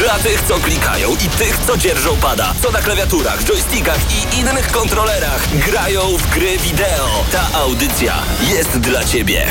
[0.00, 4.72] Dla tych, co klikają i tych, co dzierżą pada, co na klawiaturach, joystickach i innych
[4.72, 7.24] kontrolerach grają w gry wideo.
[7.32, 8.14] Ta audycja
[8.48, 9.46] jest dla Ciebie.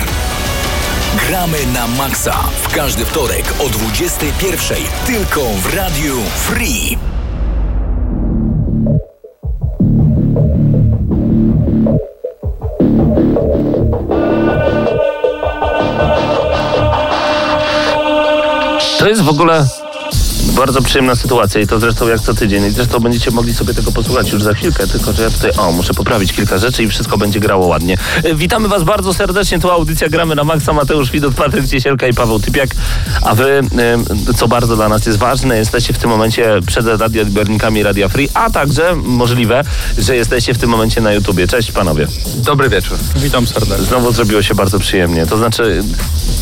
[1.27, 4.75] Gramy na maksa w każdy wtorek o 21.00
[5.05, 6.97] tylko w Radiu Free.
[18.99, 19.67] To jest w ogóle
[20.59, 22.65] bardzo przyjemna sytuacja i to zresztą jak co tydzień.
[22.65, 25.71] I zresztą będziecie mogli sobie tego posłuchać już za chwilkę, tylko że ja tutaj, o,
[25.71, 27.97] muszę poprawić kilka rzeczy i wszystko będzie grało ładnie.
[28.23, 32.13] E, Witamy Was bardzo serdecznie, to audycja Gramy na Maxa, Mateusz Widot, Patryk Ciesielka i
[32.13, 32.69] Paweł Typiak,
[33.21, 33.61] a Wy,
[34.29, 38.29] e, co bardzo dla nas jest ważne, jesteście w tym momencie przed radioodbiornikami Radia Free,
[38.33, 39.63] a także możliwe,
[39.97, 41.47] że jesteście w tym momencie na YouTubie.
[41.47, 42.07] Cześć panowie.
[42.35, 42.97] Dobry wieczór.
[43.15, 43.85] Witam serdecznie.
[43.85, 45.25] Znowu zrobiło się bardzo przyjemnie.
[45.25, 45.83] To znaczy,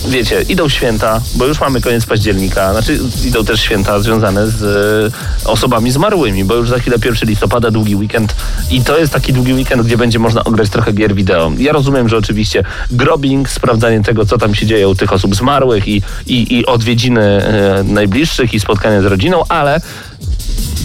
[0.05, 2.71] wiecie, idą święta, bo już mamy koniec października.
[2.71, 4.63] Znaczy, idą też święta związane z
[5.45, 8.35] e, osobami zmarłymi, bo już za chwilę 1 listopada, długi weekend.
[8.71, 11.51] I to jest taki długi weekend, gdzie będzie można ograć trochę gier wideo.
[11.57, 15.87] Ja rozumiem, że oczywiście grobbing, sprawdzanie tego, co tam się dzieje u tych osób zmarłych
[15.87, 19.81] i, i, i odwiedziny e, najbliższych i spotkania z rodziną, ale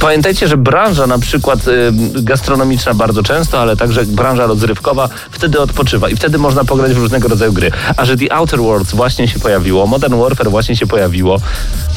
[0.03, 6.09] Pamiętajcie, że branża na przykład y, gastronomiczna bardzo często, ale także branża rozrywkowa wtedy odpoczywa
[6.09, 7.71] i wtedy można pograć w różnego rodzaju gry.
[7.97, 11.41] A że The Outer Worlds właśnie się pojawiło, Modern Warfare właśnie się pojawiło,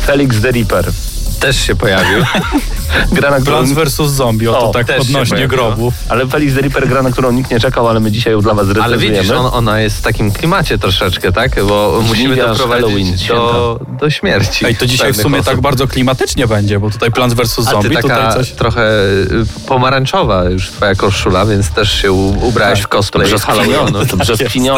[0.06, 0.92] Felix the Reaper.
[1.40, 2.20] Też się pojawił.
[3.12, 3.58] Gra, na którą...
[3.58, 4.12] Plants vs.
[4.12, 5.94] Zombie, oto O, tak odnośnie grobów.
[6.10, 8.54] Ale Felix the Reaper gra, na którą nikt nie czekał, ale my dzisiaj ją dla
[8.54, 9.18] was Ale zrecenzujemy.
[9.18, 11.64] widzisz, on, ona jest w takim klimacie troszeczkę, tak?
[11.68, 14.66] Bo musimy Halloween, doprowadzić do, do śmierci.
[14.66, 15.52] Ej, to dzisiaj w sumie osób.
[15.52, 17.56] tak bardzo klimatycznie będzie, bo tutaj Plants vs.
[17.56, 18.52] Ty Zombie, tutaj taka coś...
[18.52, 23.58] trochę y, pomarańczowa już twoja koszula, więc też się ubrałeś w Tak, To cosplay brzoskwinio,
[23.78, 24.06] Halloweenu.
[24.06, 24.78] to brzoskwinio.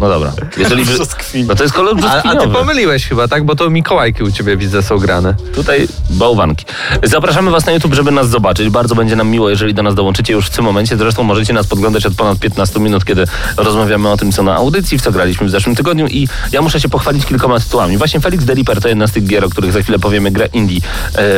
[0.00, 0.32] No dobra.
[0.56, 0.84] Jeżeli.
[0.84, 1.46] Brzoskwinio.
[1.48, 2.54] No to jest kolor A, a ty brzoskwiniowy.
[2.58, 3.44] pomyliłeś chyba, tak?
[3.44, 5.34] Bo to Mikołajki u ciebie widzę są grane.
[5.54, 6.64] Tutaj bałwanki.
[7.02, 8.68] Zapraszamy Was na YouTube, żeby nas zobaczyć.
[8.68, 10.96] Bardzo będzie nam miło, jeżeli do nas dołączycie już w tym momencie.
[10.96, 13.24] Zresztą możecie nas podglądać od ponad 15 minut, kiedy
[13.56, 16.80] rozmawiamy o tym, co na audycji, w co graliśmy w zeszłym tygodniu i ja muszę
[16.80, 17.96] się pochwalić kilkoma tytułami.
[17.96, 20.80] Właśnie Felix Reaper to jedna z tych gier, o których za chwilę powiemy, gra indie,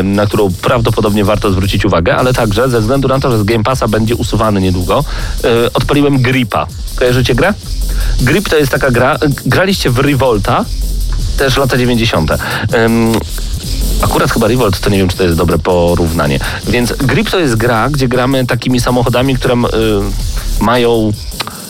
[0.05, 3.65] na którą prawdopodobnie warto zwrócić uwagę, ale także ze względu na to, że z Game
[3.65, 5.05] Passa będzie usuwany niedługo,
[5.45, 6.67] e, odpaliłem Gripa.
[6.97, 7.55] Kojarzycie grę?
[8.21, 10.65] Grip to jest taka gra, graliście w Revolta,
[11.37, 12.31] też lata 90.
[12.75, 13.13] Ym,
[14.03, 16.39] Akurat chyba Revolt to nie wiem, czy to jest dobre porównanie.
[16.69, 19.59] Więc Grip to jest gra, gdzie gramy takimi samochodami, które y,
[20.61, 21.13] mają.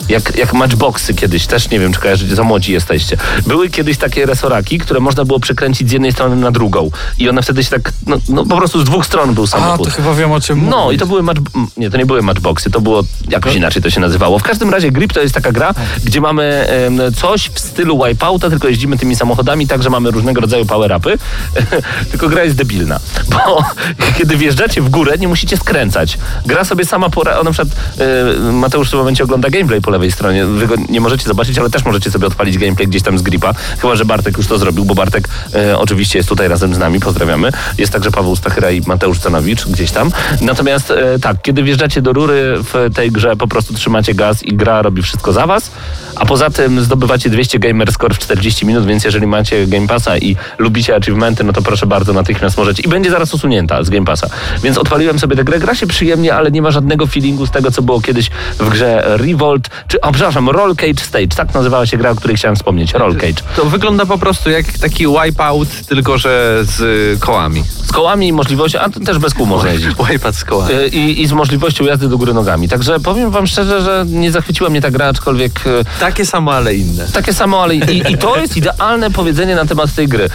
[0.09, 3.17] Jak, jak matchboxy kiedyś, też nie wiem, czy kojarzycie, za młodzi jesteście.
[3.47, 6.91] Były kiedyś takie resoraki, które można było przekręcić z jednej strony na drugą.
[7.17, 9.85] I one wtedy się tak, no, no po prostu z dwóch stron był A, samochód.
[9.87, 10.99] to chyba wiem o czym No i mówisz.
[10.99, 11.39] to były match...
[11.77, 13.57] Nie, to nie były matchboxy, to było jakoś No.
[13.57, 14.39] inaczej to się nazywało.
[14.39, 15.73] W każdym razie Grip to jest taka gra,
[16.03, 20.65] gdzie mamy em, coś w stylu Wipeouta, tylko jeździmy tymi samochodami, także mamy różnego rodzaju
[20.65, 21.17] power-upy.
[22.11, 22.99] tylko gra jest debilna,
[23.31, 23.63] bo
[24.17, 26.17] kiedy wjeżdżacie w górę, nie musicie skręcać.
[26.45, 27.39] Gra sobie sama pora...
[27.39, 30.45] O, na przykład e, Mateusz w tym momencie ogląda gameplay po lewej stronie.
[30.45, 33.53] Wy go nie możecie zobaczyć, ale też możecie sobie odpalić gameplay gdzieś tam z Gripa.
[33.79, 36.99] Chyba, że Bartek już to zrobił, bo Bartek e, oczywiście jest tutaj razem z nami,
[36.99, 37.49] pozdrawiamy.
[37.77, 40.11] Jest także Paweł Stachyra i Mateusz Stanowicz gdzieś tam.
[40.41, 44.53] Natomiast e, tak, kiedy wjeżdżacie do rury w tej grze, po prostu trzymacie gaz i
[44.53, 45.71] gra robi wszystko za was,
[46.15, 50.17] a poza tym zdobywacie 200 gamer score w 40 minut, więc jeżeli macie Game Passa
[50.17, 52.83] i lubicie achievementy, no to proszę bardzo, natychmiast możecie.
[52.83, 54.27] I będzie zaraz usunięta z Game Passa.
[54.63, 55.59] Więc odpaliłem sobie tę grę.
[55.59, 58.29] Gra się przyjemnie, ale nie ma żadnego feelingu z tego, co było kiedyś
[58.59, 61.27] w grze Revolt, czy, o przepraszam, Roll Cage Stage.
[61.27, 62.93] Tak nazywała się gra, o której chciałem wspomnieć.
[62.93, 63.41] Roll Cage.
[63.55, 67.63] To wygląda po prostu jak taki wipeout, tylko że z y, kołami.
[67.83, 69.89] Z kołami i możliwością, a też bez kół można jeździć.
[70.11, 70.73] Wipeout z kołami.
[70.73, 72.69] Y, I, I z możliwością jazdy do góry nogami.
[72.69, 76.75] Także powiem wam szczerze, że nie zachwyciła mnie ta gra, aczkolwiek y, Takie samo, ale
[76.75, 77.07] inne.
[77.13, 80.29] takie samo, ale i, i to jest idealne powiedzenie na temat tej gry.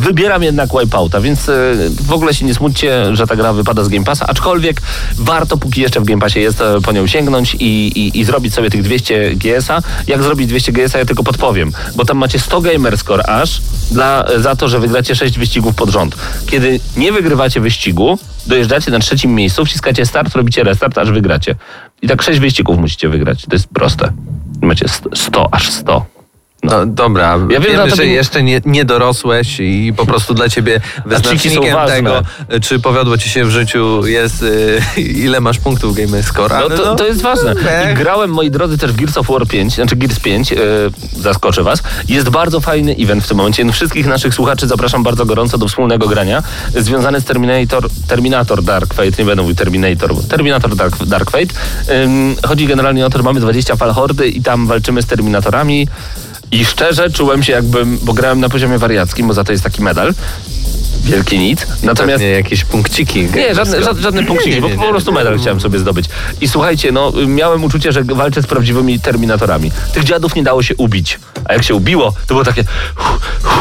[0.00, 1.50] Wybieram jednak Wipeouta, więc
[2.06, 4.80] w ogóle się nie smućcie, że ta gra wypada z Game Passa, aczkolwiek
[5.14, 8.70] warto, póki jeszcze w Game Passie jest, po nią sięgnąć i, i, i zrobić sobie
[8.70, 9.82] tych 200 GS-a.
[10.06, 13.60] Jak zrobić 200 GS-a, ja tylko podpowiem, bo tam macie 100 gamer score aż
[13.90, 16.16] dla, za to, że wygracie 6 wyścigów pod rząd.
[16.46, 21.54] Kiedy nie wygrywacie wyścigu, dojeżdżacie na trzecim miejscu, wciskacie start, robicie restart, aż wygracie.
[22.02, 23.42] I tak 6 wyścigów musicie wygrać.
[23.42, 24.12] To jest proste.
[24.62, 26.15] Macie 100, 100 aż 100.
[26.70, 30.80] No dobra, Ja wiem, wiemy, że jeszcze nie, nie dorosłeś i po prostu dla ciebie
[31.06, 32.22] wyznacznikiem tego,
[32.62, 34.80] czy powiodło ci się w życiu jest, y,
[35.26, 36.52] ile masz punktów Game Score.
[36.60, 37.54] No to, to jest ważne.
[37.54, 37.98] I Ech.
[37.98, 40.58] grałem, moi drodzy, też w Gears of War 5, znaczy Gears 5, yy,
[41.12, 41.82] zaskoczę was.
[42.08, 43.72] Jest bardzo fajny event w tym momencie.
[43.72, 46.42] Wszystkich naszych słuchaczy zapraszam bardzo gorąco do wspólnego grania,
[46.76, 51.54] związany z Terminator, Terminator Dark Fate, nie będę mówił Terminator, Terminator Dark, Dark Fate.
[52.04, 55.88] Ym, chodzi generalnie o to, że mamy 20 fal hordy i tam walczymy z Terminatorami.
[56.52, 59.82] I szczerze czułem się jakbym, bo grałem na poziomie wariackim, bo za to jest taki
[59.82, 60.14] medal.
[61.06, 61.66] Wielki nic.
[61.82, 63.22] Natomiast Pewnie jakieś punkciki.
[63.36, 66.06] nie, żadne, żadne, żadne punkciki, bo po prostu medal chciałem sobie zdobyć.
[66.40, 69.70] I słuchajcie, no miałem uczucie, że walczę z prawdziwymi terminatorami.
[69.92, 71.18] Tych dziadów nie dało się ubić.
[71.44, 72.64] A jak się ubiło, to było takie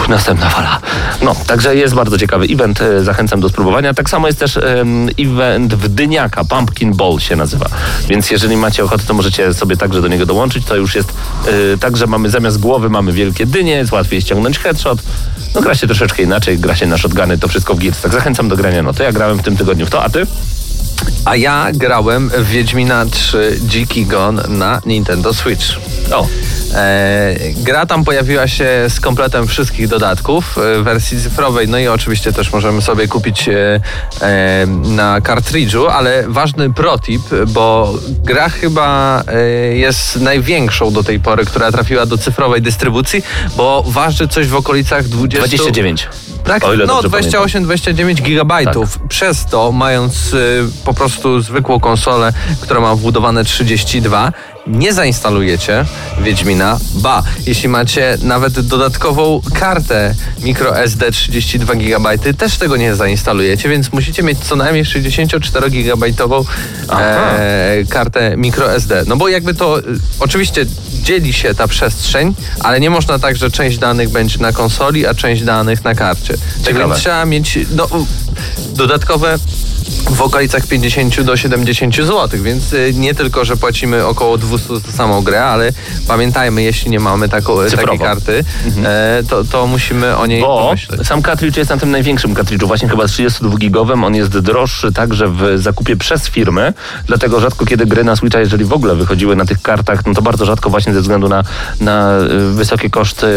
[0.10, 0.80] następna fala.
[1.22, 3.94] No, także jest bardzo ciekawy event, e, zachęcam do spróbowania.
[3.94, 7.66] Tak samo jest też em, event w Dyniaka, Pumpkin Ball się nazywa.
[8.08, 10.66] Więc jeżeli macie ochotę, to możecie sobie także do niego dołączyć.
[10.66, 11.10] To już jest
[11.74, 15.00] e, tak, że mamy zamiast głowy mamy wielkie dynie, jest łatwiej ściągnąć headshot.
[15.56, 18.02] No gra się troszeczkę inaczej, gra się na shotguny, to wszystko w Gears.
[18.02, 18.84] Tak zachęcam do grania.
[18.84, 20.28] No to ja grałem w tym tygodniu w to, a ty?
[21.26, 25.66] A ja grałem w Wiedźmina 3 Dziki Gon na Nintendo Switch.
[26.12, 26.28] O,
[26.76, 31.88] E, gra tam pojawiła się z kompletem wszystkich dodatków e, w wersji cyfrowej, no i
[31.88, 33.80] oczywiście też możemy sobie kupić e,
[34.22, 37.94] e, na kartridżu, ale ważny protip, bo
[38.24, 39.42] gra chyba e,
[39.78, 43.24] jest największą do tej pory, która trafiła do cyfrowej dystrybucji,
[43.58, 45.38] bo waży coś w okolicach 20...
[45.38, 46.08] 29.
[46.46, 47.42] Tak, O ile no dobrze Tak.
[47.42, 49.00] 28-29 gigabajtów.
[49.10, 54.32] Przez to, mając y, po prostu zwykłą konsolę, która ma wbudowane 32,
[54.68, 55.86] nie zainstalujecie
[56.22, 56.80] Wiedźmina.
[56.94, 64.24] Ba, jeśli macie nawet dodatkową kartę microSD 32 GB, też tego nie zainstalujecie, więc musicie
[64.24, 66.46] mieć co najmniej 64 gigabajtową
[66.88, 67.02] Aha.
[67.02, 69.04] e, kartę microSD.
[69.08, 69.84] No bo jakby to y,
[70.20, 70.66] oczywiście
[71.04, 75.14] dzieli się ta przestrzeń, ale nie można tak, że część danych będzie na konsoli, a
[75.14, 76.34] część danych na karcie.
[76.66, 77.88] Tak więc trzeba mieć no,
[78.76, 79.38] dodatkowe
[80.10, 84.92] w okolicach 50 do 70 zł, więc y, nie tylko, że płacimy około 200 za
[84.92, 85.72] samą grę, ale
[86.08, 88.04] pamiętajmy, jeśli nie mamy taką, takiej Cyfrowo.
[88.04, 88.44] karty,
[88.86, 91.08] e, to, to musimy o niej Bo pomyśleć.
[91.08, 94.04] sam cartridge jest na tym największym cartridge'u, właśnie chyba 32-gigowym.
[94.06, 96.74] On jest droższy także w zakupie przez firmy,
[97.08, 100.22] dlatego rzadko kiedy gry na Switcha, jeżeli w ogóle wychodziły na tych kartach, no to
[100.22, 101.44] bardzo rzadko właśnie ze względu na,
[101.80, 103.28] na y, wysokie koszty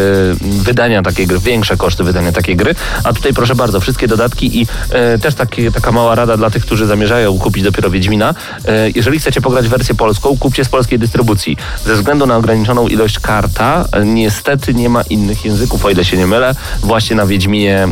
[0.41, 2.75] wydania takiej gry, większe koszty wydania takiej gry.
[3.03, 6.65] A tutaj proszę bardzo, wszystkie dodatki i e, też taki, taka mała rada dla tych,
[6.65, 8.35] którzy zamierzają kupić dopiero Wiedźmina.
[8.65, 11.57] E, jeżeli chcecie pograć wersję polską, kupcie z polskiej dystrybucji.
[11.85, 16.17] Ze względu na ograniczoną ilość karta, e, niestety nie ma innych języków, o ile się
[16.17, 17.87] nie mylę, właśnie na Wiedźminie e,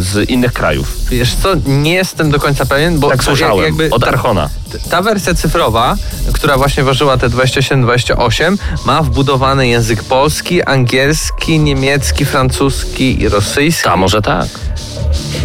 [0.00, 0.96] z innych krajów.
[1.10, 4.48] Wiesz co, nie jestem do końca pewien, bo Tak słyszałem, jakby od ta- Archona.
[4.90, 5.96] Ta wersja cyfrowa,
[6.32, 8.56] która właśnie ważyła te 27-28,
[8.86, 13.84] ma wbudowany język polski, angielski, niemiecki, francuski i rosyjski.
[13.84, 14.46] Ta, może tak.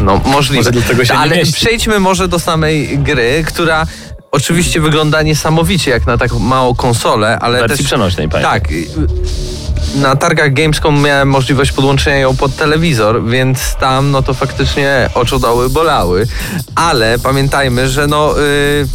[0.01, 0.59] No możliwe.
[0.59, 1.53] Może dlatego się nie Ale mieści.
[1.53, 3.85] przejdźmy może do samej gry, która
[4.31, 7.85] oczywiście wygląda niesamowicie jak na tak małą konsolę, ale wersji też...
[7.85, 8.61] przenośnej, pamiętaj.
[8.61, 8.69] Tak.
[9.95, 15.69] Na targach Gamescom miałem możliwość podłączenia ją pod telewizor, więc tam no to faktycznie oczodoły
[15.69, 16.27] bolały.
[16.75, 18.87] Ale pamiętajmy, że no y,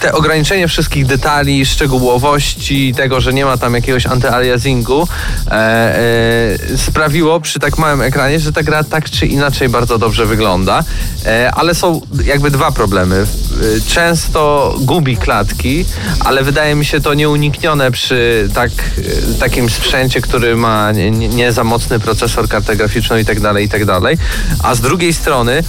[0.00, 5.08] te ograniczenie wszystkich detali, szczegółowości, tego, że nie ma tam jakiegoś antyaliasingu
[5.46, 10.26] e, e, sprawiło przy tak małym ekranie, że ta gra tak czy inaczej bardzo dobrze
[10.26, 10.84] wygląda.
[11.26, 13.26] E, ale są jakby dwa problemy.
[13.62, 15.84] Y, Często gubi klatki,
[16.20, 21.52] ale wydaje mi się to nieuniknione przy tak, y, takim sprzęcie, który ma nie, nie,
[21.52, 24.18] za mocny procesor, kartę graficzną i tak dalej, i tak dalej.
[24.62, 25.62] A z drugiej strony e,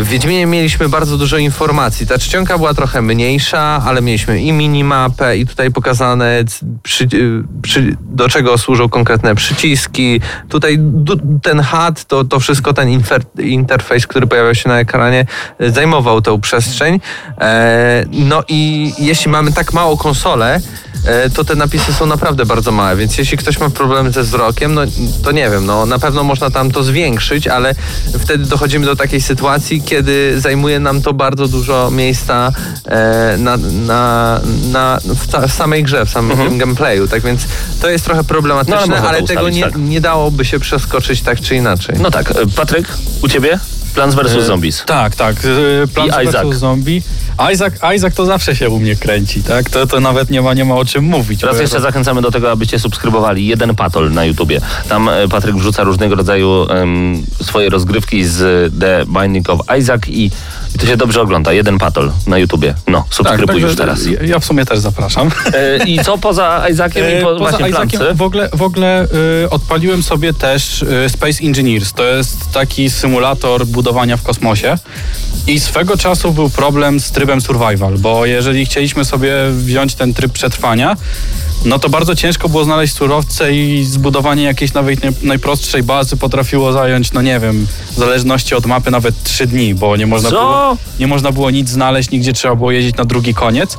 [0.00, 2.06] w Wiedźminie mieliśmy bardzo dużo informacji.
[2.06, 6.44] Ta czcionka była trochę mniejsza, ale mieliśmy i minimapę, i tutaj pokazane,
[6.82, 10.20] przy, y, przy, do czego służą konkretne przyciski.
[10.48, 10.78] Tutaj
[11.42, 15.26] ten HUD, to, to wszystko, ten infer, interfejs, który pojawiał się na ekranie,
[15.60, 17.00] y, zajmował tę przestrzeń.
[17.40, 20.60] E, no i jeśli mamy tak małą konsolę,
[21.06, 24.74] e, to te napisy są naprawdę bardzo małe, więc jeśli ktoś ma problem ze wzrokiem,
[24.74, 24.80] no
[25.24, 27.74] to nie wiem, no na pewno można tam to zwiększyć, ale
[28.18, 32.52] wtedy dochodzimy do takiej sytuacji, kiedy zajmuje nam to bardzo dużo miejsca
[32.84, 33.56] e, na,
[33.86, 34.40] na,
[34.72, 35.00] na,
[35.46, 37.46] w, samej grze, w samym tym gameplayu, tak więc
[37.80, 39.02] to jest trochę problematyczne, Mhm.
[39.02, 39.76] No, ale ale tego nie, tak.
[39.76, 41.96] nie dałoby się przeskoczyć tak czy inaczej.
[42.00, 42.88] No tak, e, Patryk,
[43.22, 43.58] u ciebie?
[43.94, 44.46] Plants vs.
[44.46, 44.82] Zombies.
[44.86, 45.36] Tak, tak.
[45.44, 46.28] y, Plants I vs.
[46.30, 46.54] Isaac.
[46.54, 47.02] Zombie.
[47.52, 49.70] Isaac, Isaac to zawsze się u mnie kręci, tak?
[49.70, 51.42] To, to nawet nie ma, nie ma o czym mówić.
[51.42, 54.60] Ja jeszcze to- zachęcamy do tego, abyście subskrybowali jeden patol na YouTubie.
[54.88, 60.30] Tam e, Patryk wrzuca różnego rodzaju em, swoje rozgrywki z The Binding of Isaac i,
[60.74, 61.52] i to się dobrze ogląda.
[61.52, 62.74] Jeden patol na YouTubie.
[62.86, 64.06] No, subskrybuj także już teraz.
[64.06, 65.30] Ja, ja w sumie też zapraszam.
[65.54, 68.14] E, I co poza Isaaciem i E, po, Poza Plantce?
[68.14, 69.06] w ogóle, w ogóle
[69.44, 71.92] y, odpaliłem sobie też y, Space Engineers.
[71.92, 74.78] To jest taki symulator budowania w kosmosie.
[75.46, 80.32] I swego czasu był problem z trybem survival, bo jeżeli chcieliśmy sobie wziąć ten tryb
[80.32, 80.96] przetrwania,
[81.64, 86.72] no to bardzo ciężko było znaleźć surowce i zbudowanie jakiejś nawet naj- najprostszej bazy potrafiło
[86.72, 90.36] zająć, no nie wiem, w zależności od mapy nawet trzy dni, bo nie można, Co?
[90.36, 93.78] było, nie można było nic znaleźć, nigdzie trzeba było jeździć na drugi koniec.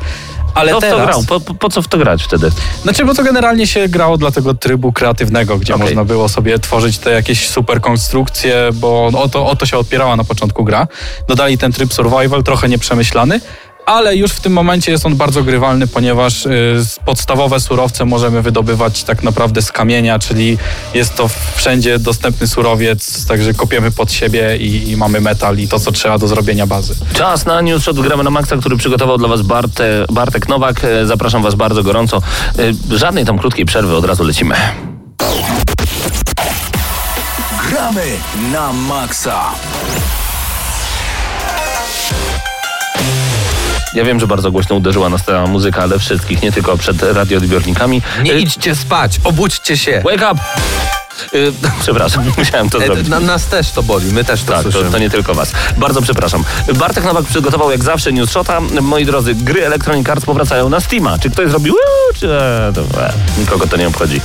[0.55, 1.05] Ale Kto w to teraz...
[1.05, 1.39] grał?
[1.39, 2.51] Po, po, co w to grać wtedy?
[2.83, 5.85] Znaczy, bo to generalnie się grało dla tego trybu kreatywnego, gdzie Okej.
[5.85, 10.15] można było sobie tworzyć te jakieś super konstrukcje, bo o to, o to się opierała
[10.15, 10.87] na początku gra.
[11.27, 13.41] Dodali ten tryb survival, trochę nieprzemyślany,
[13.85, 16.49] ale już w tym momencie jest on bardzo grywalny, ponieważ y,
[16.83, 20.57] z- podstawowe surowce możemy wydobywać tak naprawdę z kamienia, czyli
[20.93, 25.79] jest to wszędzie dostępny surowiec, także kopiemy pod siebie i, i mamy metal i to,
[25.79, 26.95] co trzeba do zrobienia bazy.
[27.13, 30.83] Czas na news shot gramy na Maxa, który przygotował dla Was Barte, Bartek Nowak.
[30.83, 32.21] E, Zapraszam Was bardzo gorąco.
[32.91, 34.55] E, Żadnej tam krótkiej przerwy, od razu lecimy.
[37.69, 38.03] Gramy
[38.51, 39.41] na maksa.
[43.95, 48.01] Ja wiem, że bardzo głośno uderzyła nas ta muzyka, ale wszystkich, nie tylko przed radioodbiornikami.
[48.23, 50.01] Nie E, idźcie spać, obudźcie się.
[50.05, 50.41] Wake up!
[51.33, 53.07] Y, przepraszam, musiałem to E, zrobić.
[53.07, 54.91] na, nas też to boli, my też to Tak, to, słyszymy.
[54.91, 55.51] to nie tylko was.
[55.77, 56.43] Bardzo przepraszam.
[56.75, 58.61] Bartek Nowak przygotował jak zawsze News Shota.
[58.81, 61.19] Moi drodzy, gry Electronic Arts powracają na Steama.
[61.19, 61.75] Czy ktoś zrobił?
[62.19, 62.73] Czy e,
[63.39, 64.21] nikogo to nie obchodzi.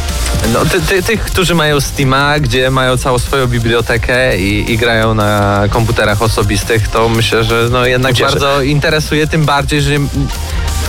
[0.53, 5.15] No, ty, ty, tych, którzy mają Steama, gdzie mają całą swoją bibliotekę i, i grają
[5.15, 8.31] na komputerach osobistych, to myślę, że no jednak Ucieszy.
[8.31, 9.91] bardzo interesuje, tym bardziej, że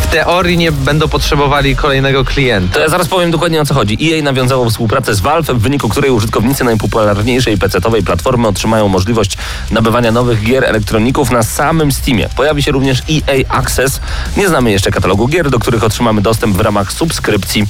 [0.01, 2.73] w teorii nie będą potrzebowali kolejnego klienta.
[2.73, 4.13] To ja zaraz powiem dokładnie o co chodzi.
[4.13, 9.37] EA nawiązało współpracę z Valve, w wyniku której użytkownicy najpopularniejszej PC-owej platformy otrzymają możliwość
[9.71, 12.29] nabywania nowych gier elektroników na samym Steamie.
[12.35, 13.99] Pojawi się również EA Access.
[14.37, 17.67] Nie znamy jeszcze katalogu gier, do których otrzymamy dostęp w ramach subskrypcji.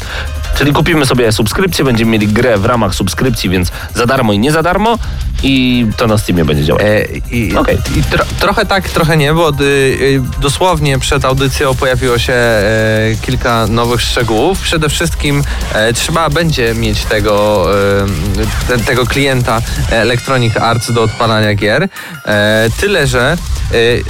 [0.58, 4.52] Czyli kupimy sobie subskrypcję, będziemy mieli grę w ramach subskrypcji, więc za darmo i nie
[4.52, 4.98] za darmo
[5.44, 6.84] i to na Steamie będzie działać.
[6.86, 7.78] E, I, Okej.
[7.96, 13.16] i tro, trochę tak, trochę nie, bo y, y, dosłownie przed audycją pojawiło się e,
[13.22, 14.60] kilka nowych szczegółów.
[14.60, 17.68] Przede wszystkim e, trzeba będzie mieć tego,
[18.02, 18.06] e,
[18.68, 21.88] te, tego klienta Electronic Arts do odpalania gier.
[22.80, 23.38] Tyle, że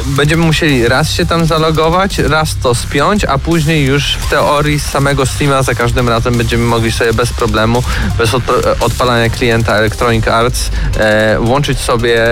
[0.06, 4.86] będziemy musieli raz się tam zalogować, raz to spiąć, a później już w teorii z
[4.86, 7.84] samego Steama za każdym razem będziemy mogli sobie bez problemu,
[8.18, 10.72] bez odp- odpalania klienta Electronic Arts
[11.40, 12.26] włączyć sobie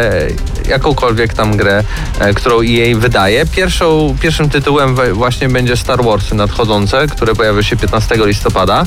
[0.69, 1.83] jakąkolwiek tam grę,
[2.35, 3.45] którą EA wydaje.
[3.45, 8.83] Pierwszą, pierwszym tytułem właśnie będzie Star Warsy nadchodzące, które pojawią się 15 listopada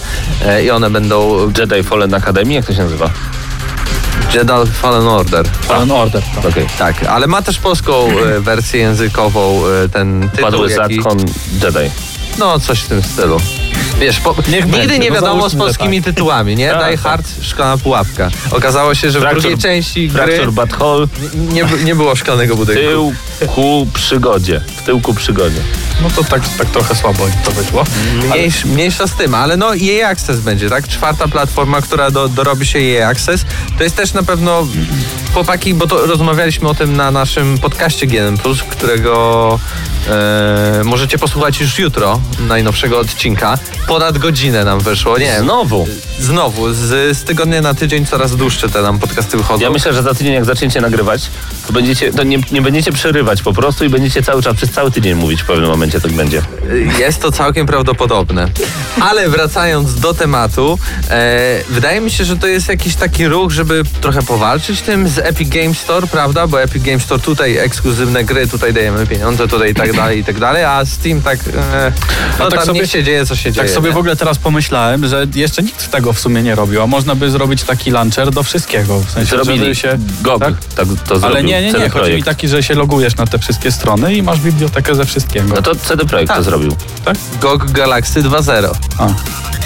[0.46, 3.10] e, i one będą Jedi Fallen Academy, jak to się nazywa?
[4.34, 5.48] Jedi Fallen Order.
[5.48, 6.22] Fallen Order.
[6.34, 6.44] Tak.
[6.46, 6.66] Okej.
[6.78, 10.44] Tak, ale ma też polską e, wersję językową e, ten tytuł.
[10.44, 11.18] Padły jaki- Zatkon
[11.62, 11.90] Jedi.
[12.38, 13.40] No, coś w tym stylu.
[14.00, 16.70] Wiesz, po, Niech nigdy będzie, nie no wiadomo z załóżmy, że polskimi tytułami, nie?
[16.70, 17.00] Tak, Die tak.
[17.00, 18.30] Hard, szklana pułapka.
[18.50, 22.82] Okazało się, że w Fracture- drugiej części gry Fracture Butthole, nie, nie było szklanego budynku.
[22.82, 23.12] tył
[23.46, 24.60] ku przygodzie.
[24.76, 25.60] W tyłku przygodzie.
[26.02, 27.84] No to tak, tak trochę słabo to wyszło.
[28.14, 30.88] Mniejsz, mniejsza z tym, ale no EA Access będzie, tak?
[30.88, 33.44] Czwarta platforma, która do, dorobi się EA Access.
[33.78, 34.66] To jest też na pewno
[35.34, 38.38] chłopaki, bo to rozmawialiśmy o tym na naszym podcaście GNM+,
[38.70, 39.58] którego
[40.08, 43.58] e, możecie posłuchać już jutro, najnowszego odcinka.
[43.86, 45.44] Ponad godzinę nam wyszło, nie wiem.
[45.44, 45.86] Znowu.
[46.20, 49.62] Znowu, z, z tygodnia na tydzień coraz dłuższe te nam podcasty wychodzą.
[49.62, 51.30] Ja myślę, że za tydzień jak zaczniecie nagrywać,
[51.66, 54.90] to, będziecie, to nie, nie będziecie przerywać po prostu i będziecie cały czas, przez cały
[54.90, 56.42] tydzień mówić w pewnym momencie tak będzie.
[56.98, 58.48] Jest to całkiem prawdopodobne.
[59.00, 60.78] Ale wracając do tematu,
[61.10, 65.18] e, wydaje mi się, że to jest jakiś taki ruch, żeby trochę powalczyć tym z
[65.18, 66.46] Epic Games Store, prawda?
[66.46, 70.24] Bo Epic Games Store tutaj ekskluzywne gry, tutaj dajemy pieniądze, tutaj i tak dalej, i
[70.24, 71.38] tak dalej, a Steam tak,
[71.72, 71.92] e,
[72.38, 73.66] no tak tam sobie- się dzieje, co się dzieje.
[73.66, 73.94] Tak sobie nie?
[73.94, 77.30] w ogóle teraz pomyślałem, że jeszcze nikt tego w sumie nie robił, a można by
[77.30, 79.00] zrobić taki launcher do wszystkiego.
[79.00, 79.58] W sensie, Zrobili.
[79.58, 79.98] żeby się...
[80.22, 80.86] GOG tak, Tak?
[81.08, 81.26] to zrobił.
[81.26, 81.88] Ale nie, nie, nie.
[81.88, 85.54] Chodzi mi taki, że się logujesz na te wszystkie strony i masz bibliotekę ze wszystkiego.
[85.54, 86.44] No to CD Projekt to Tak.
[86.44, 86.76] zrobił.
[87.04, 87.16] Tak?
[87.40, 88.70] GOG Galaxy 2.0.
[88.98, 89.06] A.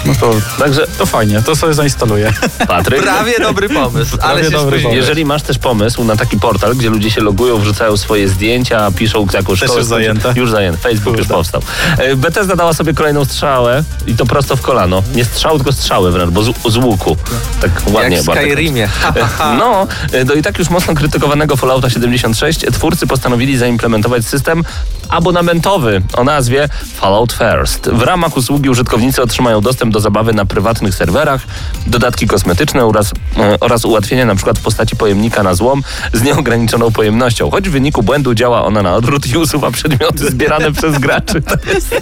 [0.05, 2.33] no to, Także to fajnie, to sobie zainstaluję.
[2.67, 4.97] Patryk, Prawie dobry pomysł, ale Prawie dobry pomysł.
[4.97, 9.27] jeżeli masz też pomysł na taki portal, gdzie ludzie się logują, wrzucają swoje zdjęcia, piszą
[9.33, 9.77] jaką szkołę...
[9.77, 10.33] już zajęte.
[10.35, 10.77] Już zajęte.
[10.79, 11.33] Facebook już Kurde.
[11.35, 11.61] powstał.
[11.97, 15.03] E, Bethesda dała sobie kolejną strzałę i to prosto w kolano.
[15.15, 17.17] Nie strzał, tylko strzały wręcz, bo z, z łuku.
[17.61, 18.15] Tak ładnie.
[18.17, 18.31] Jak w.
[18.31, 18.87] Skyrimie.
[18.87, 19.55] Ha, ha, ha.
[19.59, 24.63] No, e, do i tak już mocno krytykowanego Fallouta 76 twórcy postanowili zaimplementować system
[25.09, 27.89] abonamentowy o nazwie Fallout First.
[27.89, 31.41] W ramach usługi użytkownicy otrzymają dostęp do zabawy na prywatnych serwerach,
[31.87, 37.51] dodatki kosmetyczne oraz, e, oraz ułatwienia przykład w postaci pojemnika na złom z nieograniczoną pojemnością.
[37.51, 41.41] Choć w wyniku błędu działa ona na odwrót i usuwa przedmioty zbierane przez graczy.
[41.41, 41.95] To jest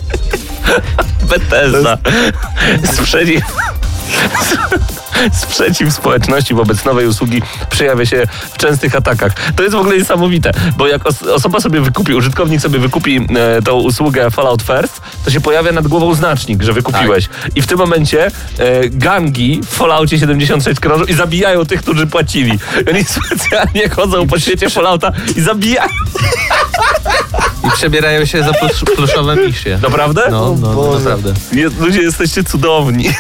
[1.30, 1.98] Bethesda.
[2.94, 3.44] Sprzeciw...
[5.42, 9.34] Sprzeciw społeczności wobec nowej usługi przejawia się w częstych atakach.
[9.56, 13.62] To jest w ogóle niesamowite, bo jak os osoba sobie wykupi, użytkownik sobie wykupi e,
[13.62, 17.30] tą usługę Fallout First, to się pojawia nad głową znacznik, że wykupiłeś.
[17.56, 22.60] I w tym momencie e, gangi w Falloutie 76 krążą i zabijają tych, którzy płacili.
[22.86, 25.90] I oni specjalnie chodzą po świecie Fallouta i zabijają.
[27.68, 29.80] I przebierają się za plusz, pluszowe misie.
[29.82, 30.22] Naprawdę?
[30.32, 31.34] No, no, no naprawdę.
[31.80, 33.10] Ludzie, jesteście cudowni.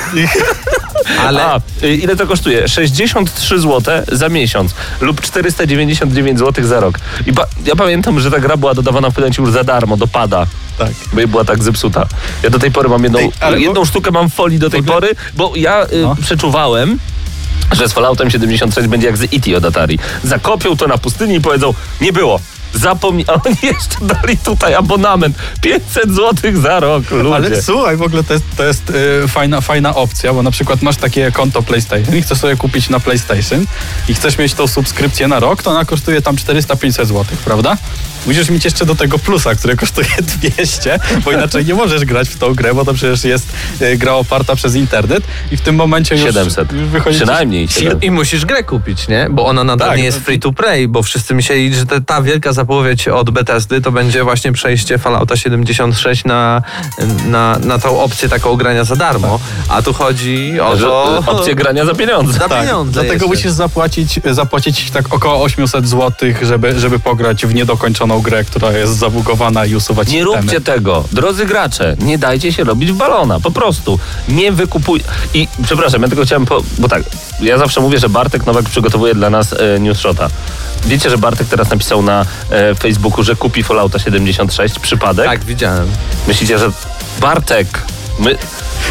[1.27, 1.61] Ale A,
[2.01, 2.67] ile to kosztuje?
[2.67, 6.99] 63 zł za miesiąc lub 499 zł za rok.
[7.25, 10.07] I pa, ja pamiętam, że ta gra była dodawana w momencie już za darmo, do
[10.07, 10.47] pada.
[10.77, 10.91] Tak.
[11.13, 12.05] Bo była tak zepsuta.
[12.43, 14.83] Ja do tej pory mam jedną, Ej, jedną bo- sztukę mam w folii do tej
[14.83, 16.15] pory, bo ja y, No.
[16.21, 16.99] przeczuwałem,
[17.71, 19.57] że z Falloutem 76 będzie jak z E.T.
[19.57, 19.99] od Atari.
[20.23, 22.39] Zakopią to na pustyni i powiedzą, nie było.
[22.75, 25.37] Zapomnij, a oni jeszcze dali tutaj abonament.
[25.61, 27.35] 500 zł za rok, ludzie.
[27.35, 30.81] Ale słuchaj, w ogóle to jest, to jest y, fajna, fajna opcja, bo na przykład
[30.81, 33.65] masz takie konto PlayStation i chcesz sobie kupić na PlayStation
[34.09, 37.77] i chcesz mieć tą subskrypcję na rok, to ona kosztuje tam 400-500 zł, prawda?
[38.27, 40.07] Musisz mieć jeszcze do tego plusa, który kosztuje
[40.55, 43.47] 200, bo inaczej nie możesz grać w tą grę, bo to przecież jest
[43.81, 46.71] y, gra oparta przez internet i w tym momencie już, 700.
[46.71, 47.17] już wychodzi...
[47.17, 48.03] Przynajmniej 700.
[48.03, 49.27] I musisz grę kupić, nie?
[49.31, 49.97] Bo ona nadal Tak.
[49.97, 52.64] nie jest free to play, bo wszyscy myśleli, że ta wielka zapowiedź
[53.13, 56.61] od Bethesdy to będzie właśnie przejście Fallouta 76 na,
[57.27, 59.39] na, na tą opcję taką grania za darmo.
[59.69, 61.21] A tu chodzi o to...
[61.27, 62.33] y, opcję grania za pieniądze.
[62.33, 63.27] Za Tak, pieniądze dlatego jeszcze.
[63.27, 68.97] musisz zapłacić, zapłacić tak około 800 zł, żeby, żeby pograć w niedokończoną grę, która jest
[68.97, 70.35] zabugowana i usuwać Nie itemy.
[70.41, 71.95] róbcie tego, drodzy gracze.
[71.99, 73.39] Nie dajcie się robić w balona.
[73.39, 73.99] Po prostu.
[74.29, 75.01] Nie wykupuj.
[75.33, 76.45] I przepraszam, ja tylko chciałem.
[76.45, 77.03] Po, bo tak,
[77.41, 80.29] ja zawsze mówię, że Bartek Nowak przygotowuje dla nas e, newsshota.
[80.85, 84.79] Wiecie, że Bartek teraz napisał na e, Facebooku, że kupi Fallouta 76.
[84.79, 85.25] Przypadek?
[85.25, 85.87] Tak, widziałem.
[86.27, 86.71] Myślicie, że
[87.21, 87.94] Bartek.
[88.19, 88.37] My,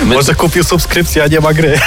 [0.04, 1.80] my, Może kupił subskrypcję, a nie ma gry.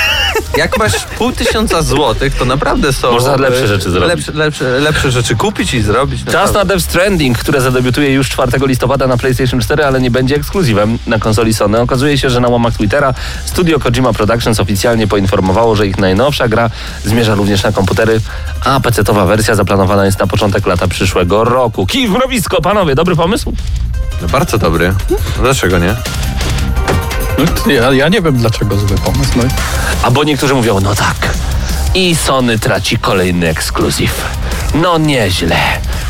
[0.58, 3.12] Jak masz pół tysiąca złotych, to naprawdę są...
[3.12, 4.10] Można lepsze e, rzeczy zrobić.
[4.10, 6.20] Lepsze, lepsze, lepsze rzeczy kupić i zrobić.
[6.20, 6.60] Czas naprawdę.
[6.60, 10.98] na Death Stranding, które zadebiutuje już 4 listopada na PlayStation 4, ale nie będzie ekskluzywem
[11.08, 11.80] na konsoli Sony.
[11.80, 13.14] Okazuje się, że na łamach Twittera
[13.46, 16.70] studio Kojima Productions oficjalnie poinformowało, że ich najnowsza gra
[17.06, 18.22] zmierza również na komputery,
[18.66, 21.86] a PC-towa wersja zaplanowana jest na początek lata przyszłego roku.
[21.86, 23.54] Kij w mrowisko, panowie, dobry pomysł?
[24.22, 24.94] No bardzo dobry.
[25.42, 25.96] Dlaczego nie?
[27.38, 29.32] No, Ja, ja nie wiem, dlaczego zły pomysł.
[29.36, 29.44] No,
[30.04, 31.30] Albo niektórzy mówią, no tak.
[31.96, 34.26] I Sony traci kolejny ekskluzyw.
[34.74, 35.58] No nieźle.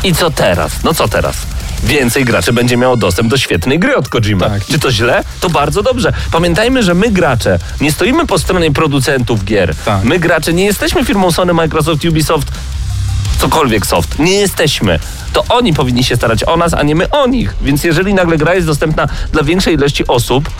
[0.04, 0.72] I co teraz?
[0.84, 1.36] No co teraz?
[1.84, 4.48] Więcej graczy będzie miało dostęp do świetnej gry od Kojima.
[4.50, 4.66] Tak.
[4.66, 5.24] Czy to źle?
[5.40, 6.12] To bardzo dobrze.
[6.32, 9.74] Pamiętajmy, że my gracze nie stoimy po stronie producentów gier.
[9.84, 10.04] Tak.
[10.04, 12.48] My gracze nie jesteśmy firmą Sony, Microsoft, Ubisoft,
[13.40, 14.18] cokolwiek soft.
[14.18, 14.98] Nie jesteśmy.
[15.32, 17.54] To oni powinni się starać o nas, a nie my o nich.
[17.62, 20.50] Więc jeżeli nagle gra jest dostępna dla większej ilości osób,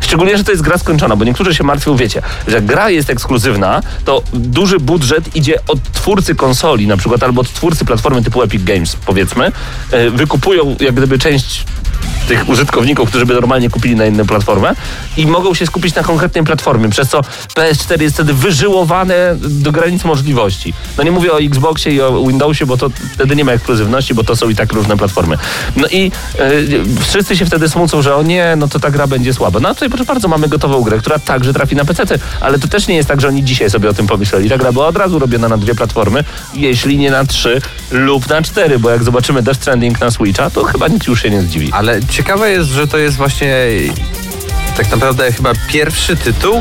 [0.00, 3.82] Szczególnie, że to jest gra skończona, bo niektórzy się martwią, wiecie, że gra jest ekskluzywna,
[4.04, 8.64] to duży budżet idzie od twórcy konsoli na przykład, albo od twórcy platformy typu Epic
[8.64, 9.52] Games, powiedzmy.
[9.90, 11.64] E, Wykupują jak gdyby część
[12.28, 14.74] tych użytkowników, którzy by normalnie kupili na inną platformę
[15.16, 17.20] i mogą się skupić na konkretnej platformie, przez co
[17.54, 20.74] PS4 jest wtedy wyżyłowane do granic możliwości.
[20.98, 24.24] No nie mówię o Xboxie i o Windowsie, bo to wtedy nie ma ekskluzywności, bo
[24.24, 25.36] to są i tak różne platformy.
[25.76, 26.50] No i e,
[27.00, 29.60] wszyscy się wtedy smucą, że o nie, no to ta gra będzie słaba.
[29.60, 32.04] No a tutaj proszę bardzo, mamy gotową grę, która także trafi na PC,
[32.40, 34.48] ale to też nie jest tak, że oni dzisiaj sobie o tym pomyśleli.
[34.48, 37.60] Ta gra była od razu robiona na dwie platformy, jeśli nie na trzy
[37.90, 41.30] lub na cztery, bo jak zobaczymy Death Stranding na Switcha, to chyba nikt już się
[41.30, 41.70] nie zdziwi.
[41.72, 43.56] Ale ciekawe jest, że to jest właśnie
[44.76, 46.60] tak naprawdę chyba pierwszy tytuł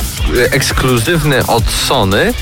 [0.51, 2.33] ekskluzywny od Sony,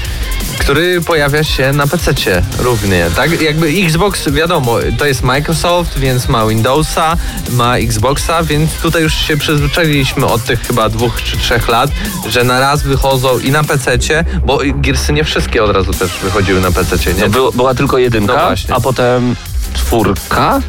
[0.59, 2.13] który pojawia się na PC
[2.59, 3.05] równie.
[3.15, 3.41] Tak?
[3.41, 7.17] Jakby Xbox, wiadomo, to jest Microsoft, więc ma Windowsa,
[7.49, 11.89] ma Xboxa, więc tutaj już się przyzwyczailiśmy od tych chyba dwóch czy trzech lat,
[12.29, 13.97] że na raz wychodzą i na PC,
[14.45, 17.21] bo Gearsy nie wszystkie od razu też wychodziły na PC, nie?
[17.21, 18.75] No, był, była tylko jedynka, No właśnie.
[18.75, 19.35] a potem
[19.73, 20.61] czwórka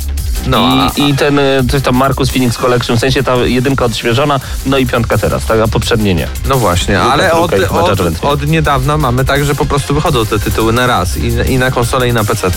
[0.46, 4.40] No, I, I ten, y, coś tam Marcus Phoenix Collection, w sensie ta jedynka odświeżona,
[4.66, 6.28] no i piątka teraz, tak, a poprzednie nie.
[6.48, 10.72] No właśnie, ale od, od, od niedawna mamy tak, że po prostu wychodzą te tytuły
[10.72, 12.50] na raz i, i na konsolę i na PC.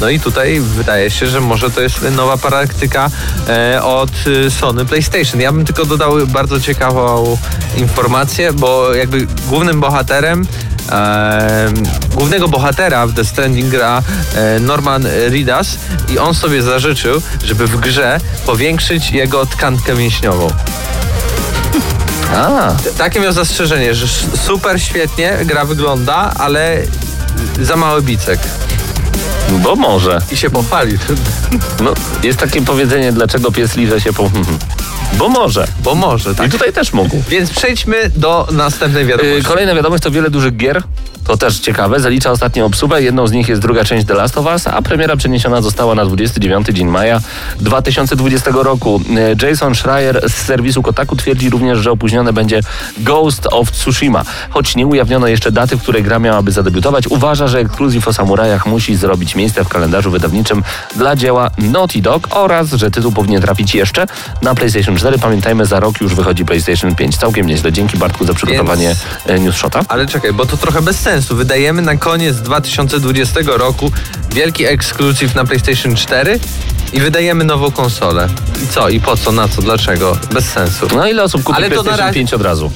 [0.00, 3.10] No i tutaj wydaje się, że może to jest nowa praktyka
[3.48, 5.40] e, od y, Sony PlayStation.
[5.40, 7.36] Ja bym tylko dodał bardzo ciekawą
[7.76, 10.81] informację, bo jakby głównym bohaterem e,
[12.14, 14.02] głównego bohatera w The Stranding gra
[14.34, 20.48] e, Norman Reedus i on sobie zażyczył, żeby w grze powiększyć jego tkankę mięśniową.
[22.36, 24.06] A, Takie miał zastrzeżenie, że
[24.46, 26.82] super świetnie gra wygląda, ale
[27.62, 28.40] za mały bicek.
[29.62, 30.18] bo może.
[30.32, 30.98] I się pochwalił.
[31.82, 34.30] No, jest takie powiedzenie, dlaczego pies liże się po...
[35.18, 35.66] Bo może.
[35.84, 36.50] Bo może, I tak.
[36.50, 37.22] tutaj też mógł.
[37.28, 39.44] Więc przejdźmy do następnej Yy, wiadomości.
[39.44, 40.82] Kolejna wiadomość to wiele dużych gier.
[41.24, 42.00] To też ciekawe.
[42.00, 43.02] Zalicza ostatnią obsługę.
[43.02, 46.04] Jedną z nich jest druga część The Last of Us, a premiera przeniesiona została na
[46.04, 47.20] 29 dzień maja
[47.60, 49.00] 2020 roku.
[49.40, 52.60] Yy, Jason Schreier z serwisu Kotaku twierdzi również, że opóźnione będzie
[52.98, 54.24] Ghost of Tsushima.
[54.50, 58.66] Choć nie ujawniono jeszcze daty, w której gra miałaby zadebiutować, uważa, że ekskluzyw o samurajach
[58.66, 60.62] musi zrobić miejsce w kalendarzu wydawniczym
[60.96, 64.06] dla dzieła Naughty Dog oraz, że tytuł powinien trafić jeszcze
[64.42, 65.18] na PlayStation 4.
[65.18, 67.16] Pamiętajmy, za rok już wychodzi PlayStation 5.
[67.16, 67.72] Całkiem nieźle.
[67.72, 69.80] Dzięki Bartku za przygotowanie Więc- e, news shota.
[69.88, 71.11] Ale czekaj, bo to trochę bez sensu.
[71.20, 73.92] Wydajemy na koniec 2020 roku
[74.34, 76.38] wielki ekskluzyw na PlayStation 4
[76.92, 78.28] i wydajemy nową konsolę.
[78.64, 78.88] I co?
[78.88, 79.32] I po co?
[79.32, 79.62] Na co?
[79.62, 80.16] Dlaczego?
[80.32, 80.86] Bez sensu.
[80.96, 82.70] No ile osób kupi Ale to na PlayStation razie- 5 od razu?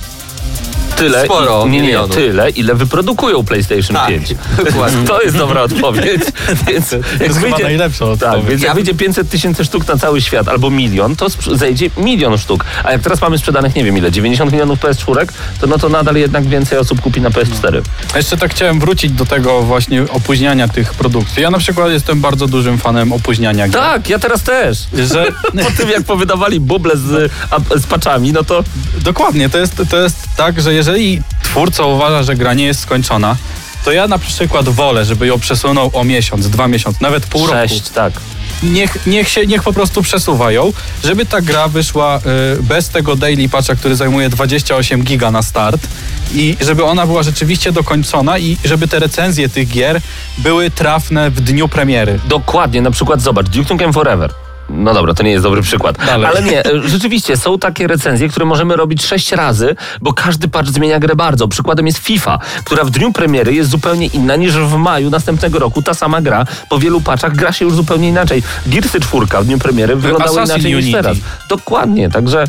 [0.97, 4.35] Tyle, Sporo i, nie, nie, tyle, ile wyprodukują PlayStation Tak, 5.
[4.71, 5.07] dokładnie.
[5.07, 6.23] To jest dobra odpowiedź.
[6.69, 8.49] więc jak jest chyba wyjdzie, najlepsza tak, odpowiedź.
[8.49, 12.39] więc jak Ja- wyjdzie 500 tysięcy sztuk na cały świat albo milion, to zejdzie milion
[12.39, 12.65] sztuk.
[12.85, 15.27] A jak teraz mamy sprzedanych, nie wiem ile, 90 milionów PS4,
[15.61, 17.83] to no to nadal jednak więcej osób kupi na PS4.
[18.15, 21.43] A Jeszcze tak chciałem wrócić do tego właśnie opóźniania tych produkcji.
[21.43, 23.81] Ja na przykład jestem bardzo dużym fanem opóźniania gier.
[23.83, 24.79] Tak, ja teraz też.
[25.13, 25.27] Że,
[25.65, 28.65] Po tym jak powydawali buble z, a, z paczami, no to
[29.05, 30.86] dokładnie, to jest, to jest tak, że jeżeli
[31.43, 33.37] twórca uważa, że gra nie jest skończona,
[33.85, 37.59] to ja na przykład wolę, żeby ją przesunął o miesiąc, dwa miesiące, nawet pół roku.
[37.59, 38.13] sześć, tak.
[38.63, 40.73] Niech, niech się, niech po prostu przesuwa ją,
[41.05, 42.19] żeby ta gra wyszła
[42.59, 45.87] y, bez tego daily patcha, który zajmuje 28 giga na start
[46.35, 50.01] i żeby ona była rzeczywiście dokończona i żeby te recenzje tych gier
[50.39, 52.21] były trafne w dniu premiery.
[52.29, 54.46] Dokładnie, na przykład zobacz, Duke Nukem Forever.
[54.71, 55.99] No dobra, to nie jest dobry przykład.
[56.07, 56.27] Dalej.
[56.27, 60.69] Ale nie, e, rzeczywiście są takie recenzje, które możemy robić sześć razy, bo każdy patch
[60.69, 61.49] zmienia grę bardzo.
[61.49, 65.83] Przykładem jest FIFA, która w dniu premiery jest zupełnie inna niż w maju następnego roku.
[65.83, 68.43] Ta sama gra po wielu patchach gra się już zupełnie inaczej.
[68.67, 71.03] Gearsy 4 w dniu premiery wyglądały Assassin inaczej niż Unity.
[71.03, 71.17] teraz.
[71.49, 72.45] Dokładnie, także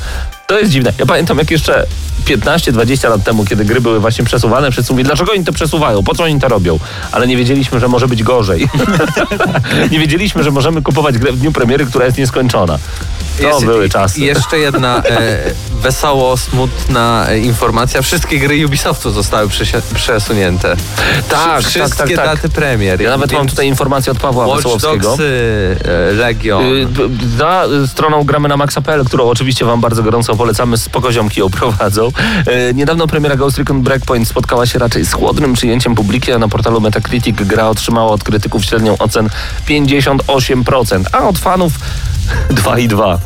[0.48, 0.94] to jest dziwne.
[1.00, 1.86] Ja pamiętam jak jeszcze
[2.26, 6.16] 15-20 lat temu, kiedy gry były właśnie przesuwane, wszyscy mówili, dlaczego oni to przesuwają, po
[6.16, 6.80] co oni to robią?
[7.12, 8.68] Ale nie wiedzieliśmy, że może być gorzej.
[9.92, 12.80] nie wiedzieliśmy, że możemy kupować grę w dniu premiery, która jest nieskończona.
[13.42, 14.22] To były czasy.
[14.22, 15.40] Jeszcze jedna e,
[15.84, 18.02] wesoło smutna e, informacja.
[18.02, 19.50] Wszystkie gry Ubisoftu zostały
[19.94, 20.76] przesunięte.
[21.30, 22.26] Tak, Wszystkie tak, tak, tak.
[22.26, 23.02] daty premier.
[23.02, 25.10] Ja nawet mam tutaj informację od Pawła Watch Wesołowskiego.
[25.10, 26.64] Dogsy, e, Legion.
[26.64, 26.88] Y,
[27.38, 32.08] Za stroną gramy na maxa.pl, którą oczywiście wam bardzo gorąco polecamy, z pokoziomki ją prowadzą.
[32.08, 36.48] Y, Niedawno premiera Ghost Recon Breakpoint spotkała się raczej z chłodnym przyjęciem publiki, a na
[36.48, 39.30] portalu Metacritic gra otrzymała od krytyków średnią ocen
[39.70, 41.74] 58%, a od fanów
[42.50, 43.18] 2,2%.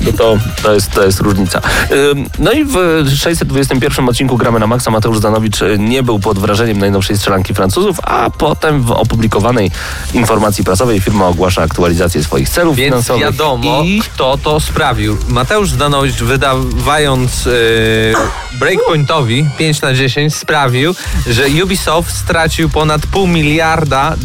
[0.00, 1.60] No to, to, jest, to jest różnica.
[2.38, 2.74] No i w
[3.18, 7.96] 621 odcinku Gramy na Maxa Mateusz Zanowicz y, nie był pod wrażeniem najnowszej strzelanki Francuzów,
[8.02, 9.70] a potem w opublikowanej
[10.14, 13.22] informacji prasowej firma ogłasza aktualizację swoich celów Więc finansowych.
[13.24, 15.16] wiadomo, I kto to sprawił.
[15.28, 17.50] Mateusz Zdanowicz wydawając e,
[18.58, 20.94] Breakpointowi 5 na 10 sprawił,
[21.30, 24.16] że Ubisoft stracił ponad pół miliarda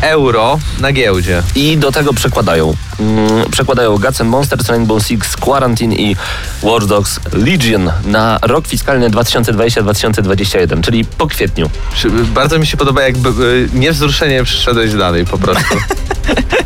[0.00, 1.42] euro na giełdzie.
[1.54, 2.74] I do tego przekładają.
[3.00, 6.16] Mm, przekładają Guts Monsters, Rainbow Six, Quarantine i
[6.62, 11.70] Watch Dogs Legion na rok fiskalny 2020-2021, czyli po kwietniu.
[11.94, 13.28] Przy- Bardzo mi się podoba, jakby
[13.74, 15.74] e, niewzruszenie przyszedłeś dalej po prostu.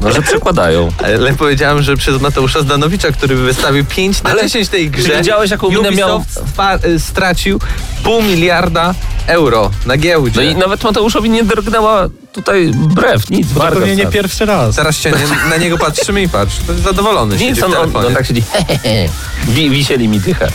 [0.01, 0.89] No, że przekładają.
[1.05, 5.51] Ale powiedziałem, że przez Mateusza Zdanowicza, który wystawił 5 na Ale 10 tej grze, widziałeś,
[5.51, 6.25] jaką minę miał-
[6.83, 7.61] e, stracił
[8.05, 8.95] pół miliarda
[9.27, 10.37] euro na giełdzie.
[10.37, 13.53] No i nawet Mateuszowi nie drgnęła tutaj brew, nic.
[13.53, 14.77] Bo to pewnie nie pierwszy raz.
[14.77, 16.57] Teraz się nie, na niego patrzymy i patrz.
[16.67, 18.07] To jest zadowolony Nic, on, on, telefonie.
[18.07, 18.43] on tak siedzi.
[19.55, 20.49] Wi, wisieli mi dychę.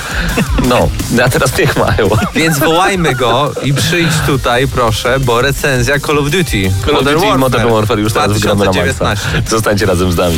[0.69, 0.89] No,
[1.25, 2.09] a teraz tych mają.
[2.35, 6.71] Więc wołajmy go i przyjdź tutaj, proszę, bo recenzja Call of Duty.
[6.85, 8.81] Call of Duty i Modern Warfare już teraz wygramy na maksa.
[8.83, 9.49] 2019.
[9.49, 10.37] Zostańcie razem z nami.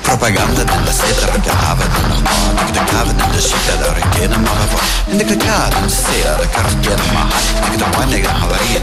[0.00, 4.50] Propaganda della seta perché avete non ho Dik dik avete della shita da rekena ma
[4.72, 7.26] va Dik dik adam sera da karkena ma
[7.68, 8.32] Dik la wani dik la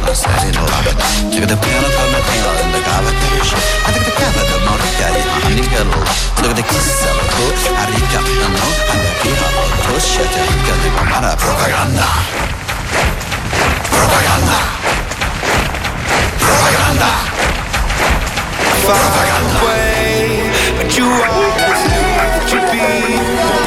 [0.06, 0.91] na sari na laba
[1.32, 3.58] Dik dik piano pa me tila dik avete isha
[3.89, 5.99] Dik dik avete ma rikari ma hanikelo
[6.41, 11.10] Dik dik kisa la tu harika na no Anda piha ma tu shete hika dik
[11.10, 12.06] mara propaganda
[13.89, 14.58] Propaganda
[16.38, 17.54] Propaganda
[18.85, 23.64] Propaganda But you always knew that you'd be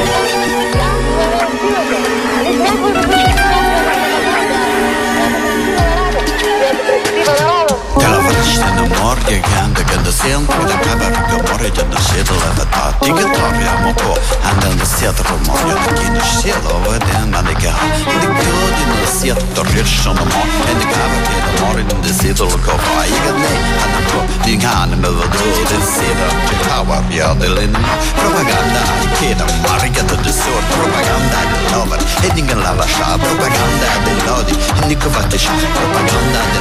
[8.55, 13.05] Sen i morgon händer det sent och det kan vara говорить одно сидела в это
[13.05, 17.73] Дигитар я моко Хандан сетр мою кинуш села в ден на дека
[18.13, 24.05] Инди кодин сетр решен мо Инди кава кед морин инди сидел кова Ига не хандан
[24.11, 25.37] ко Диган ме воду
[25.69, 27.77] ден сидел Читава бьяделин
[28.19, 28.81] Пропаганда
[29.19, 31.39] кеда Марига то десур Пропаганда
[31.75, 36.58] ловер Эдинген лаваша Пропаганда делоди Инди коватиша Пропаганда делоди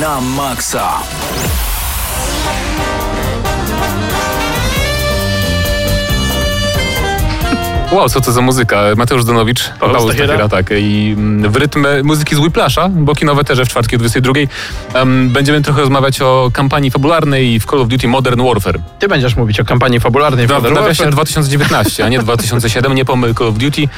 [0.00, 1.02] na maksa.
[7.92, 8.82] Wow, co to za muzyka?
[8.96, 10.00] Mateusz Donowicz, Paweł.
[10.00, 10.70] Stachyra, tak.
[10.78, 14.32] I mm, w rytm muzyki z Whiplasha, bo kinowe też w czwartki o 22.
[14.94, 18.78] Um, będziemy trochę rozmawiać o kampanii fabularnej w Call of Duty Modern Warfare.
[18.98, 21.10] Ty będziesz mówić o kampanii fabularnej w No, w Modern Warfare.
[21.10, 23.88] 2019, a nie 2007, nie pomyl Call of Duty.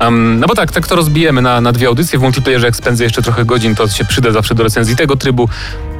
[0.00, 2.18] Um, no bo tak, tak to rozbijemy na, na dwie audycje.
[2.18, 5.48] W multiplayerze jak spędzę jeszcze trochę godzin, to się przyda zawsze do recenzji tego trybu.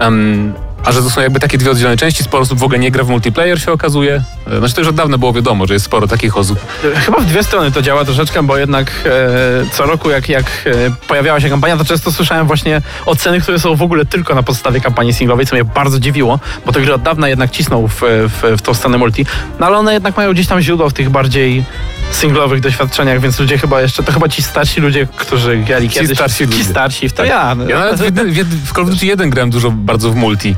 [0.01, 2.91] Um, a że to są jakby takie dwie oddzielne części, sporo osób w ogóle nie
[2.91, 4.23] gra w multiplayer się okazuje.
[4.47, 6.59] E, Znaczy to już od dawna było wiadomo, że jest sporo takich osób.
[6.95, 10.71] Chyba w dwie strony to działa troszeczkę, bo jednak e, co roku jak, jak e,
[11.09, 14.81] pojawiała się kampania, to często słyszałem właśnie oceny, które są w ogóle tylko na podstawie
[14.81, 18.57] kampanii singlowej, co mnie bardzo dziwiło, bo te gry od dawna jednak cisną w, w,
[18.59, 19.27] w tą stronę multi,
[19.61, 21.65] no ale one jednak mają gdzieś tam źródło w tych bardziej
[22.11, 26.16] singlowych doświadczeniach, więc ludzie chyba jeszcze, to chyba ci starsi ludzie, którzy grali Ci kiedyś.
[26.18, 26.64] starsi Ci ludzie.
[26.64, 27.29] starsi, w to Tak.
[27.29, 27.55] ja.
[27.55, 27.68] no.
[27.68, 30.55] Ja nawet w, w, w Call of Duty 1 grałem dużo bardzo w multi.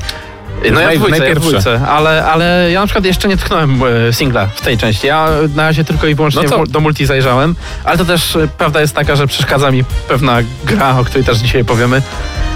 [0.71, 3.81] No ja w dwójce, ja w dwójce, ale, ale ja na przykład jeszcze nie tknąłem
[4.09, 5.07] e, singla w tej części.
[5.07, 8.81] Ja na razie tylko i wyłącznie No do multi zajrzałem, ale to też e, prawda
[8.81, 12.01] jest taka, że przeszkadza mi pewna gra, o której też dzisiaj powiemy.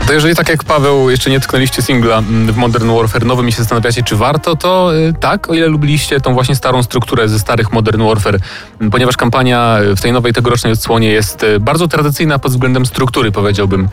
[0.08, 3.52] To jeżeli tak jak Paweł jeszcze nie tknęliście singla mm, w Modern Warfare nowym i
[3.52, 7.40] się zastanawiacie, czy warto, to y, tak, o ile lubiliście tą właśnie starą strukturę ze
[7.40, 8.40] starych Modern Warfare,
[8.82, 13.90] m, ponieważ kampania w tej nowej tegorocznej odsłonie jest bardzo tradycyjna pod względem struktury, powiedziałbym.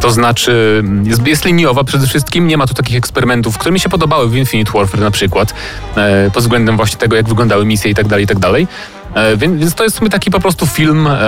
[0.00, 3.88] To znaczy, jest, jest liniowa przede wszystkim, nie ma tu takich eksperymentów, które mi się
[3.88, 5.54] podobały w Infinite Warfare na przykład,
[5.96, 8.68] e, pod względem właśnie tego, jak wyglądały misje i tak dalej, i tak dalej.
[9.14, 11.18] E, więc, więc to jest w sumie taki po prostu film e,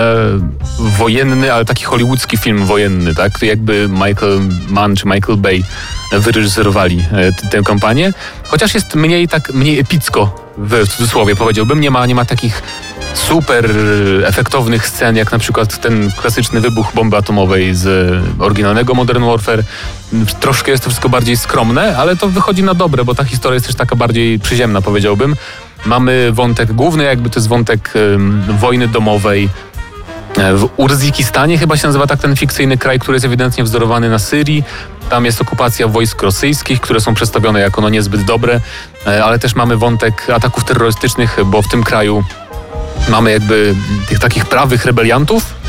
[0.79, 3.43] wojenny, ale taki hollywoodzki film wojenny, tak?
[3.43, 5.63] Jakby Michael Mann czy Michael Bay
[6.13, 8.13] wyreżyserowali e, tę kampanię.
[8.49, 11.81] Chociaż jest mniej tak, mniej epicko w cudzysłowie powiedziałbym.
[11.81, 12.63] Nie ma, nie ma takich
[13.15, 13.71] super
[14.25, 19.63] efektownych scen, jak na przykład ten klasyczny wybuch bomby atomowej z oryginalnego Modern Warfare.
[20.41, 23.67] Troszkę jest to wszystko bardziej skromne, ale to wychodzi na dobre, bo ta historia jest
[23.67, 25.37] też taka bardziej przyziemna, powiedziałbym.
[25.87, 27.93] Mamy wątek główny, jakby to jest wątek
[28.61, 29.49] wojny domowej,
[30.39, 34.19] E, w Urzykistanie chyba się nazywa tak ten fikcyjny kraj, który jest ewidentnie wzorowany na
[34.19, 34.65] Syrii.
[35.11, 38.61] Tam jest okupacja wojsk rosyjskich, które są przedstawione jako no niezbyt dobre,
[39.07, 42.25] e, ale też mamy wątek ataków terrorystycznych, bo w tym kraju
[43.09, 43.75] mamy jakby
[44.09, 45.60] tych takich prawych rebeliantów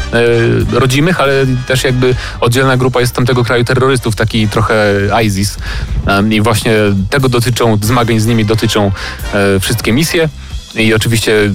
[0.71, 4.75] rodzimych, ale też jakby oddzielna grupa jest z tamtego kraju terrorystów, taki trochę
[5.23, 5.57] ISIS.
[6.29, 6.73] I właśnie
[7.09, 8.91] tego dotyczą, zmagań z nimi dotyczą
[9.33, 10.29] e, wszystkie misje.
[10.75, 11.51] I oczywiście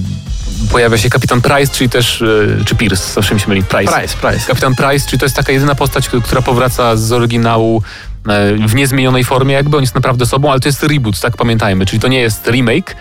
[0.71, 3.93] pojawia się kapitan Price, czyli też, e, czy Pierce, zawsze mi się myli, Price.
[3.93, 4.47] Price, Price.
[4.47, 7.83] Kapitan Price, czyli to jest taka jedyna postać, która powraca z oryginału
[8.27, 11.85] e, w niezmienionej formie jakby, on jest naprawdę sobą, ale to jest reboot, tak pamiętajmy,
[11.85, 12.95] czyli to nie jest remake,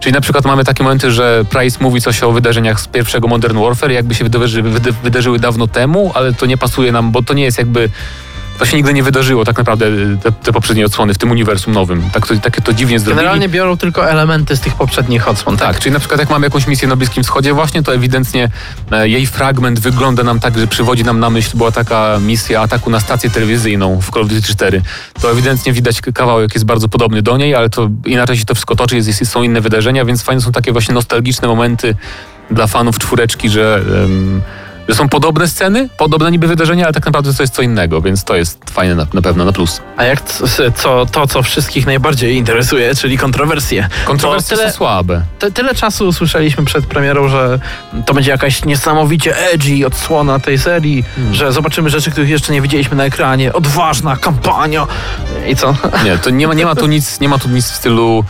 [0.00, 3.58] Czyli na przykład mamy takie momenty, że Price mówi coś o wydarzeniach z pierwszego Modern
[3.58, 7.34] Warfare, jakby się wydarzy, wyda- wydarzyły dawno temu, ale to nie pasuje nam, bo to
[7.34, 7.90] nie jest jakby.
[8.58, 9.86] To się nigdy nie wydarzyło tak naprawdę
[10.22, 12.10] te, te poprzednie odsłony w tym uniwersum nowym.
[12.12, 13.16] Tak to, takie to dziwnie zrobili.
[13.16, 15.56] Generalnie biorą tylko elementy z tych poprzednich odsłon.
[15.56, 18.50] Tak, czyli na przykład jak mamy jakąś misję na Bliskim Wschodzie właśnie, to ewidentnie
[18.92, 22.90] e, jej fragment wygląda nam tak, że przywodzi nam na myśl, była taka misja ataku
[22.90, 24.82] na stację telewizyjną w Call of Duty 4.
[25.20, 28.76] To ewidentnie widać kawałek jest bardzo podobny do niej, ale to inaczej się to wszystko
[28.76, 31.94] toczy, jest, są inne wydarzenia, więc fajne są takie właśnie nostalgiczne momenty
[32.50, 33.82] dla fanów czwóreczki, że...
[34.04, 34.42] em,
[34.88, 38.24] że są podobne sceny, podobne niby wydarzenia, ale tak naprawdę to jest co innego, więc
[38.24, 39.80] to jest fajne na, na pewno na plus.
[39.96, 40.22] A jak
[40.76, 43.88] co, to, co wszystkich najbardziej interesuje, czyli kontrowersje.
[44.04, 45.22] Kontrowersje tyle, są słabe.
[45.38, 47.58] Ty, tyle czasu słyszeliśmy przed premierą, że
[48.06, 51.34] to będzie jakaś niesamowicie edgy odsłona tej serii, Hmm.
[51.34, 53.52] że zobaczymy rzeczy, których jeszcze nie widzieliśmy na ekranie.
[53.52, 54.86] Odważna kampania.
[55.48, 55.74] I co?
[56.04, 58.24] Nie, to nie ma, nie ma tu nic, nie ma tu nic w stylu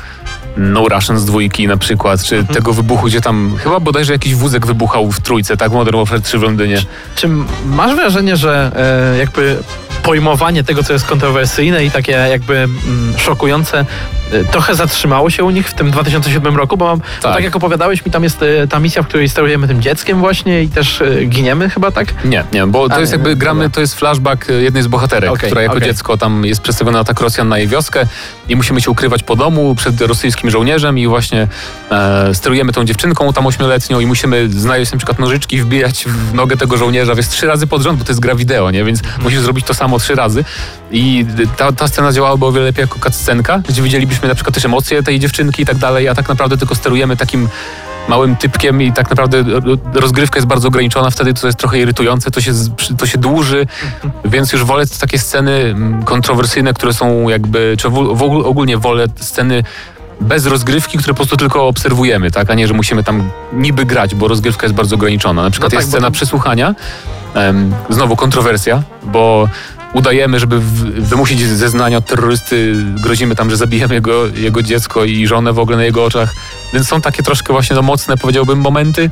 [0.58, 4.66] No Russian z dwójki na przykład, czy tego wybuchu, gdzie tam chyba bodajże jakiś wózek
[4.66, 5.72] wybuchał w trójce, tak?
[5.72, 6.82] Modern Warfare 3 w Londynie.
[7.14, 7.28] Czy
[7.66, 8.70] masz wrażenie, że
[9.14, 9.56] e, jakby
[10.02, 13.84] pojmowanie tego, co jest kontrowersyjne i takie jakby mm, szokujące,
[14.32, 16.76] e, trochę zatrzymało się u nich w tym 2007 roku?
[16.76, 17.34] Bo mam, tak.
[17.34, 17.44] Tak.
[17.44, 20.68] jak opowiadałeś mi, tam jest e, ta misja, w której sterujemy tym dzieckiem właśnie i
[20.68, 22.24] też e, giniemy chyba, tak?
[22.24, 25.48] Nie, nie, bo to A, jest jakby gramy, to jest flashback jednej z bohaterek, Okej,
[25.50, 25.88] która jako okej.
[25.88, 28.06] dziecko tam jest przedstawiona atak Rosjan na jej wioskę
[28.48, 31.48] i musimy się ukrywać po domu przed rosyjskim żołnierzem i właśnie
[31.90, 36.56] e, sterujemy tą dziewczynką tam ośmioletnią i musimy znaleźć na przykład nożyczki, wbijać w nogę
[36.56, 38.84] tego żołnierza, więc trzy razy pod rząd, bo to jest gra wideo, nie?
[38.84, 39.22] Więc Mhm.
[39.22, 40.44] musisz zrobić to samo trzy razy.
[40.90, 44.64] I ta, ta scena działałaby o wiele lepiej jako cutscenka, gdzie widzielibyśmy na przykład też
[44.64, 47.48] emocje tej dziewczynki i tak dalej, a tak naprawdę tylko sterujemy takim
[48.08, 49.60] małym typkiem i tak naprawdę ro-
[49.94, 52.52] rozgrywka jest bardzo ograniczona, wtedy to jest trochę irytujące, to się,
[52.98, 53.66] to się dłuży,
[54.24, 59.62] więc już wolę takie sceny mm, kontrowersyjne, które są jakby, czy w, ogólnie wolę sceny
[60.20, 64.14] bez rozgrywki, które po prostu tylko obserwujemy, tak, a nie, że musimy tam niby grać,
[64.14, 65.42] bo rozgrywka jest bardzo ograniczona.
[65.42, 66.74] Na przykład No tak, jest bo scena to- przesłuchania,
[67.90, 69.48] znowu kontrowersja, bo
[69.98, 70.60] udajemy, żeby
[71.00, 75.76] wymusić zeznania od terrorysty, grozimy tam, że zabijemy jego, jego dziecko i żonę w ogóle
[75.76, 76.34] na jego oczach,
[76.72, 79.10] więc są takie troszkę właśnie no, mocne, powiedziałbym, momenty,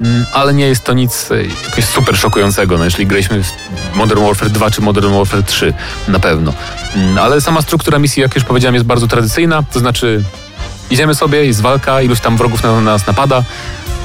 [0.00, 1.36] mm, ale nie jest to nic e,
[1.68, 3.52] jakoś super szokującego, no, jeśli graliśmy w
[3.94, 5.74] Modern Warfare 2 czy Modern Warfare 3,
[6.08, 6.52] na pewno.
[6.96, 10.22] Mm, Ale sama struktura misji, jak już powiedziałem, jest bardzo tradycyjna, to znaczy
[10.90, 13.44] idziemy sobie, jest walka, iluś tam wrogów na nas napada,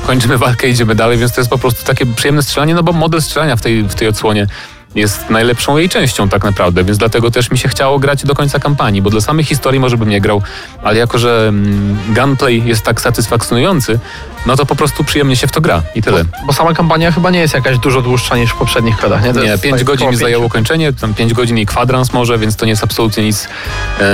[0.07, 3.21] kończymy walkę, idziemy dalej, więc to jest po prostu takie przyjemne strzelanie, no bo model
[3.21, 4.47] strzelania w tej, w tej odsłonie
[4.95, 8.59] jest najlepszą jej częścią tak naprawdę, więc dlatego też mi się chciało grać do końca
[8.59, 10.41] kampanii, bo dla samej historii może bym nie grał,
[10.83, 13.99] ale jako, że mm, gunplay jest tak satysfakcjonujący,
[14.45, 16.23] no to po prostu przyjemnie się w to gra i tyle.
[16.47, 19.33] Bo sama kampania chyba nie jest jakaś dużo dłuższa niż w poprzednich kodach, nie?
[19.33, 22.37] To Nie, jest 5 tak godzin mi zajęło kończenie, tam 5 godzin i kwadrans może,
[22.37, 23.47] więc to nie jest absolutnie nic
[23.99, 24.05] e,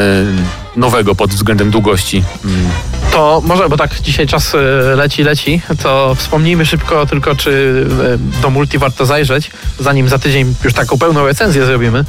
[0.75, 2.23] nowego pod względem długości.
[2.45, 2.71] Mm.
[3.15, 4.57] To może, bo tak dzisiaj czas e,
[4.95, 10.55] leci, leci, to wspomnijmy szybko tylko, czy e, do multi warto zajrzeć, zanim za tydzień
[10.63, 12.05] już taką pełną recenzję zrobimy.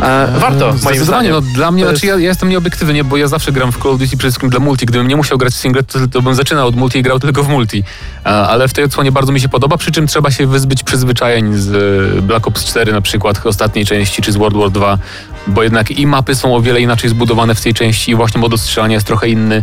[0.00, 1.32] E, warto, moim Zdecydowanie, zdaniem.
[1.32, 3.82] no dla mnie, To znaczy ja, ja jestem nieobiektywny, nie, bo ja zawsze gram w
[3.82, 4.86] Call of Duty przede wszystkim dla multi.
[4.86, 7.42] Gdybym nie musiał grać w single, to, to bym zaczynał od multi i grał tylko
[7.42, 7.84] w multi.
[8.24, 12.24] Ale w tej odsłonie bardzo mi się podoba, przy czym trzeba się wyzbyć przyzwyczajeń z
[12.24, 14.98] Black Ops 4 na przykład, ostatniej części, czy z World War 2,
[15.46, 18.58] bo jednak i mapy są o wiele inaczej zbudowane w tej części i właśnie model
[18.58, 19.62] strzelania jest trochę inny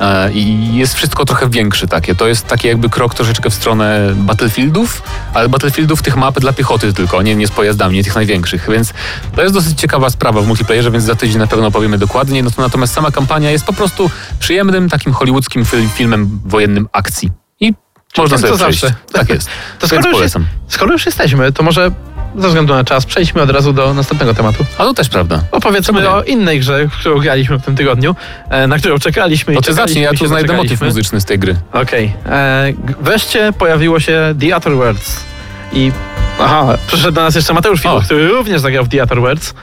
[0.00, 2.14] e, i jest wszystko trochę większe takie.
[2.14, 5.02] To jest taki jakby krok troszeczkę w stronę Battlefieldów,
[5.34, 8.92] ale Battlefieldów tych map dla piechoty tylko, nie, nie z pojazdami, nie tych największych, więc
[9.36, 12.42] to jest dosyć ciekawa sprawa w multiplayerze, więc za tydzień na pewno opowiemy dokładnie.
[12.42, 17.30] No to natomiast sama kampania jest po prostu przyjemnym, takim hollywoodzkim fil- filmem wojennym akcji.
[17.60, 17.74] I
[18.18, 18.80] można tym, sobie co przejść.
[18.80, 18.96] zawsze.
[19.12, 19.48] Tak jest.
[19.78, 20.32] To skoro już,
[20.68, 21.90] skoro już jesteśmy, to może
[22.36, 24.64] ze względu na czas przejdźmy od razu do następnego tematu.
[24.78, 25.40] A to też prawda.
[25.50, 28.16] Opowiedzmy o innej grze, którą graliśmy w tym tygodniu,
[28.50, 29.52] e, na którą czekaliśmy.
[29.52, 31.56] i To ty czekaliśmy zacznij, ja tu znajdę motyw muzyczny z tej gry.
[31.72, 32.12] Okej.
[32.26, 35.20] E, g- Wreszcie pojawiło się The Outer Worlds.
[35.72, 35.92] I
[36.40, 38.00] aha, przyszedł do nas jeszcze Mateusz Filip, O.
[38.00, 39.54] który również zagrał w The Outer Worlds.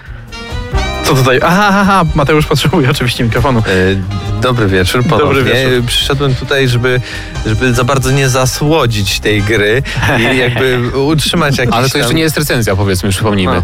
[1.10, 1.40] Co tutaj?
[1.44, 3.60] Aha, aha, aha, Mateusz potrzebuje oczywiście mikrofonu.
[3.60, 5.26] E, Dobry wieczór ponownie.
[5.26, 5.86] Dobry wieczór.
[5.88, 7.02] Przyszedłem tutaj, żeby,
[7.46, 9.84] żeby za bardzo nie zasłodzić tej gry
[10.20, 12.18] i jakby utrzymać jakiś Ale to jeszcze tam...
[12.18, 13.56] nie jest recenzja, powiedzmy, przypomnijmy.
[13.56, 13.64] No.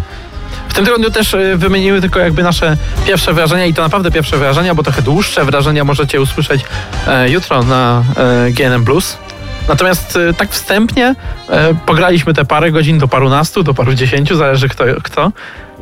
[0.69, 2.77] W tym tygodniu też e, wymienimy tylko jakby nasze
[3.08, 6.65] pierwsze wrażenia i to naprawdę pierwsze wrażenia, bo trochę dłuższe wrażenia możecie usłyszeć
[7.08, 9.17] e, jutro na e, GNM Plus.
[9.67, 11.15] Natomiast e, tak wstępnie
[11.49, 15.31] e, pograliśmy te parę godzin do parunastu, do paru dziesięciu, zależy kto, kto.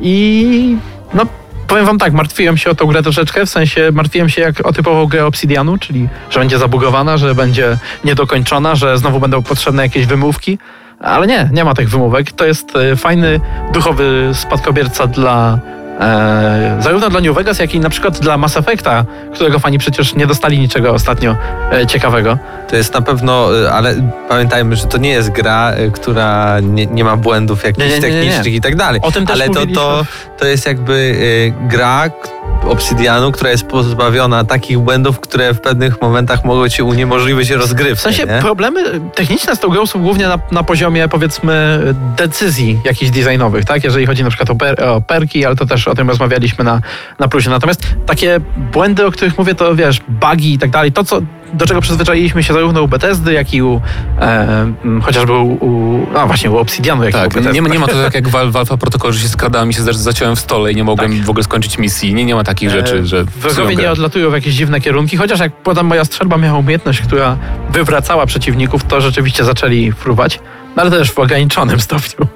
[0.00, 0.76] I
[1.14, 1.26] no
[1.68, 4.72] powiem wam tak, martwiłem się o tą grę troszeczkę, w sensie martwiłem się jak o
[4.72, 10.06] typową grę Obsidianu, czyli że będzie zabugowana, że będzie niedokończona, że znowu będą potrzebne jakieś
[10.06, 10.58] wymówki.
[11.00, 12.32] Ale nie, nie ma tych wymówek.
[12.32, 13.40] To jest e, fajny,
[13.72, 15.58] duchowy spadkobierca dla
[16.00, 19.04] e, zarówno dla New Vegas, jak i na przykład dla Mass Effecta,
[19.34, 21.36] którego fani przecież nie dostali niczego ostatnio
[21.72, 22.38] e, ciekawego.
[22.68, 23.94] To jest na pewno, y, ale
[24.28, 28.00] pamiętajmy, że to nie jest gra, y, która nie, nie ma błędów jakichś Nie, nie,
[28.00, 29.00] technicznych i tak dalej.
[29.00, 30.06] O tym też ale to, to,
[30.38, 32.10] to jest jakby y, gra
[32.68, 37.96] Obsidianu, która jest pozbawiona takich błędów, które w pewnych momentach mogą ci uniemożliwić rozgrywkę.
[37.96, 38.38] W sensie nie?
[38.40, 41.80] problemy techniczne z tą grą są głównie na, na poziomie powiedzmy
[42.16, 43.84] decyzji jakichś designowych, tak?
[43.84, 46.80] Jeżeli chodzi na przykład o, per, o perki, ale to też o tym rozmawialiśmy na,
[47.18, 47.50] na plusie.
[47.50, 48.40] Natomiast takie
[48.72, 51.20] błędy, o których mówię, to wiesz, bugi i tak dalej, to co
[51.54, 53.80] do czego przyzwyczailiśmy się zarówno u Bethesdy, jak i u
[54.20, 54.72] e,
[55.02, 57.52] chociażby u, u no właśnie u Obsidianu, jak u Tak, Bethesdy.
[57.52, 59.74] nie, ma- nie ma to tak jak w, w Alpha Protocol, że się skradałem i
[59.74, 62.14] się za- zaciąłem w stole i nie mogłem w ogóle skończyć misji.
[62.14, 63.18] Nie, nie ma takich rzeczy, że...
[63.20, 67.00] E, Wrogowie nie odlatują w jakieś dziwne kierunki, chociaż jak podam moja strzelba miała umiejętność,
[67.00, 67.36] która
[67.70, 70.40] wywracała przeciwników, to rzeczywiście zaczęli fruwać,
[70.76, 72.26] ale też w ograniczonym stopniu.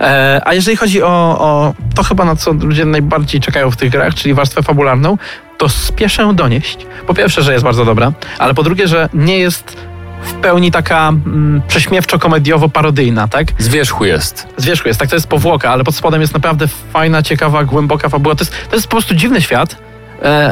[0.00, 3.90] E, a jeżeli chodzi o, o to chyba na co ludzie najbardziej czekają w tych
[3.90, 5.18] grach, czyli warstwę fabularną,
[5.58, 6.86] to spieszę donieść.
[7.06, 9.76] Po pierwsze, że jest bardzo dobra, ale po drugie, że nie jest
[10.22, 13.46] w pełni taka mm, prześmiewczo-komediowo-parodyjna, tak?
[13.58, 14.46] Z wierzchu jest.
[14.56, 18.08] z wierzchu jest, tak to jest powłoka, ale pod spodem jest naprawdę fajna, ciekawa, głęboka
[18.08, 18.34] fabuła.
[18.34, 19.76] To jest, to jest po prostu dziwny świat,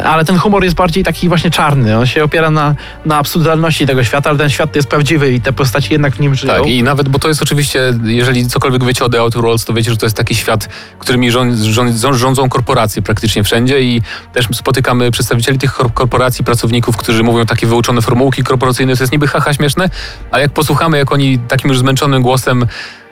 [0.05, 1.99] ale ten humor jest bardziej taki właśnie czarny.
[1.99, 5.53] On się opiera na, na absurdalności tego świata, ale ten świat jest prawdziwy i te
[5.53, 6.55] postaci jednak w nim żyją.
[6.55, 9.73] Tak, i nawet, bo to jest oczywiście, jeżeli cokolwiek wiecie o The Outer Worlds, to
[9.73, 14.03] wiecie, że to jest taki świat, którymi rząd, rząd, rządzą korporacje praktycznie wszędzie i
[14.33, 19.13] też spotykamy przedstawicieli tych kor- korporacji, pracowników, którzy mówią takie wyuczone formułki korporacyjne, to jest
[19.13, 19.91] niby haha śmieszne,
[20.31, 22.67] ale jak posłuchamy, jak oni takim już zmęczonym głosem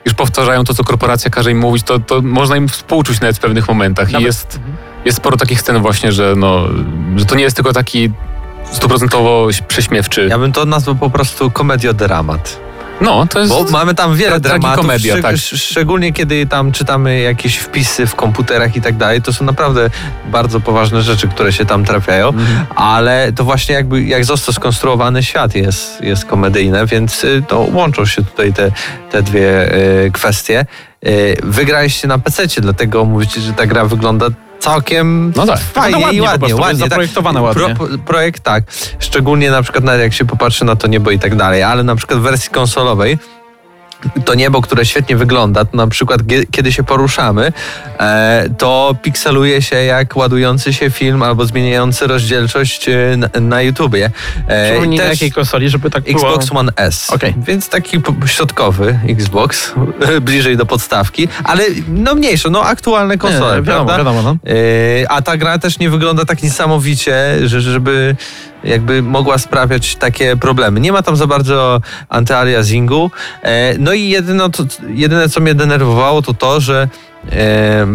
[0.05, 3.41] już powtarzają to, co korporacja każe im mówić, to, to można im współczuć nawet w
[3.41, 4.11] pewnych momentach.
[4.11, 4.61] I Nawet- jest,
[5.05, 6.69] jest sporo takich scen właśnie, że, no,
[7.17, 8.11] że to nie jest tylko taki
[8.73, 10.27] stuprocentowo prześmiewczy.
[10.31, 12.61] Ja bym to nazwał po prostu komediodramat.
[13.01, 13.53] No, to jest...
[13.53, 15.35] Bo mamy tam wiele dramatów, szczeg- tak.
[15.35, 19.91] sz- szczególnie kiedy tam czytamy jakieś wpisy w komputerach i tak dalej, to są naprawdę
[20.33, 22.67] bardzo poważne rzeczy, które się tam trafiają, Mhm.
[22.77, 28.07] ale to właśnie jakby jak został skonstruowany świat jest, jest komedyjne, więc y, to łączą
[28.07, 28.71] się tutaj te,
[29.11, 29.75] te dwie
[30.05, 30.67] y, kwestie.
[31.07, 34.27] Y, Wygraliście na PC, dlatego mówicie, że ta gra wygląda
[34.65, 35.59] całkiem No tak.
[35.59, 36.81] fajnie ładnie i ładnie, ładnie.
[36.81, 36.89] tak.
[36.89, 37.75] zaprojektowane ładnie.
[37.75, 38.65] Pro, projekt tak,
[38.99, 42.19] szczególnie na przykład jak się popatrzy na to niebo i tak dalej, ale na przykład
[42.19, 43.19] w wersji konsolowej
[44.25, 47.53] to niebo, które świetnie wygląda, to na przykład kiedy się poruszamy,
[47.99, 54.11] e, to pikseluje się jak ładujący się film albo zmieniający rozdzielczość e, na, na YouTubie.
[54.47, 56.15] E, Przypomnij na też jakiej konsoli, żeby tak było...
[56.15, 57.35] Xbox One S, Okej.
[57.47, 59.73] więc taki środkowy Xbox,
[60.21, 63.99] bliżej do podstawki, ale no mniejsze, no aktualne konsole, Nie, wiadomo, prawda?
[63.99, 64.37] wiadomo, no.
[65.09, 68.17] A ta gra też nie wygląda tak niesamowicie, że, żeby
[68.65, 70.81] jakby mogła sprawiać takie problemy.
[70.81, 73.11] Nie ma tam za bardzo antyaliasingu.
[73.43, 76.89] E, no i jedyno, to, jedyne, co mnie denerwowało, to to, że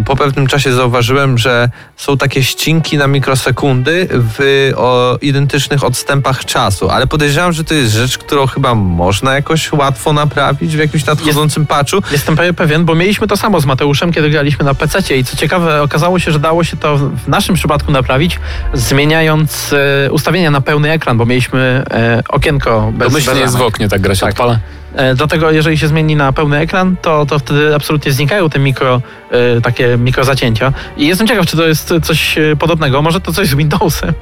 [0.06, 6.90] po pewnym czasie zauważyłem, że są takie ścinki na mikrosekundy w o identycznych odstępach czasu,
[6.90, 11.66] ale podejrzewam, że to jest rzecz, którą chyba można jakoś łatwo naprawić w jakimś nadchodzącym
[11.66, 11.98] patchu.
[12.12, 15.38] Jestem prawie pewien, bo mieliśmy to samo z Mateuszem, kiedy graliśmy na PC i co
[15.38, 18.40] ciekawe, okazało się, że dało się to w naszym przypadku naprawić,
[18.74, 19.74] zmieniając
[20.08, 23.90] e, ustawienia na pełny ekran, bo mieliśmy e, okienko bez Domyślnie bez jest w oknie,
[23.90, 24.30] tak gra się Tak.
[24.30, 24.60] odpala.
[24.96, 29.02] E, Dlatego jeżeli się zmieni na pełny ekran, to, to wtedy absolutnie znikają te mikro,
[29.32, 30.74] e, takie mikrozacięcia.
[30.98, 33.02] I jestem ciekaw, czy to jest coś e, podobnego.
[33.02, 34.14] Może to coś z Windowsem.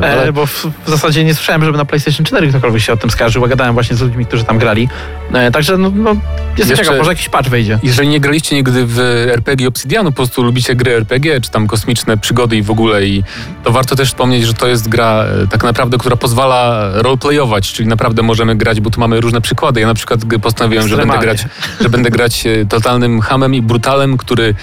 [0.00, 2.96] No, E, bo w, w zasadzie nie słyszałem, żeby na PlayStation 4 ktokolwiek się o
[2.96, 4.88] tym skarżył, a gadałem właśnie z ludźmi, którzy tam grali.
[5.52, 6.20] Także no, no, jestem
[6.58, 7.78] Jeszcze- ciekaw, może jakiś patch wejdzie.
[7.82, 8.98] Jeżeli nie graliście nigdy w
[9.32, 13.22] RPG Obsidianu, po prostu lubicie gry RPG, czy tam kosmiczne przygody i w ogóle, i
[13.64, 18.22] to warto też wspomnieć, że to jest gra tak naprawdę, która pozwala roleplayować, czyli naprawdę
[18.22, 19.80] możemy grać, bo tu mamy różne przykłady.
[19.80, 21.46] Ja na przykład g- postanowiłem, że będę grać,
[21.80, 24.54] że będę grać e, totalnym hamem i brutalem, który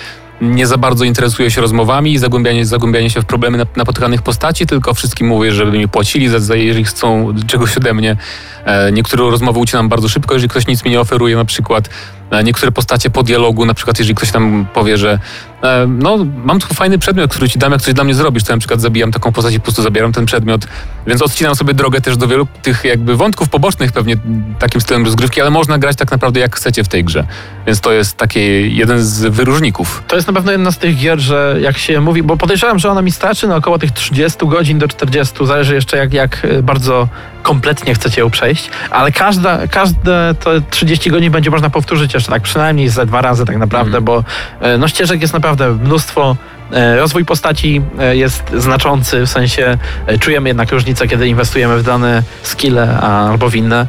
[0.42, 4.66] nie za bardzo interesuje się rozmowami i zagłębianie, zagłębianie się w problemy nap- napotykanych postaci,
[4.68, 8.18] tylko wszystkim mówię, żeby mi płacili, za, za jeżeli chcą czegoś ode mnie.
[8.66, 11.90] E, niektóre rozmowy ucinam bardzo szybko, jeżeli ktoś nic mi nie oferuje na przykład.
[12.34, 15.20] E, niektóre postacie po dialogu, na przykład jeżeli ktoś tam powie, że
[15.64, 18.54] e, no mam tu fajny przedmiot, który ci dam, jak coś dla mnie zrobisz, to
[18.54, 20.68] na przykład zabijam taką postać i po prostu zabieram ten przedmiot.
[21.08, 24.16] Więc odcinam sobie drogę też do wielu tych jakby wątków pobocznych pewnie
[24.60, 27.28] takim stylem rozgrywki, ale można grać tak naprawdę jak chcecie w tej grze.
[27.68, 30.04] Więc to jest taki jeden z wyróżników.
[30.08, 32.92] To jest na pewno jedna z tych gier, że jak się mówi, bo podejrzewam, że
[32.92, 36.64] ona mi starczy na około tych 30 godzin do 40, zależy jeszcze jak, jak e,
[36.64, 37.08] bardzo
[37.44, 42.42] kompletnie chcecie ją przejść, ale każda, każde to 30 godzin będzie można powtórzyć jeszcze tak
[42.42, 44.04] przynajmniej ze dwa razy tak naprawdę, Mhm.
[44.04, 44.24] bo
[44.60, 46.36] e, no ścieżek jest naprawdę mnóstwo,
[46.74, 49.78] E, Rozwój postaci e, jest znaczący, w sensie
[50.20, 53.88] czujemy jednak różnicę, kiedy inwestujemy w dane skille albo w inne.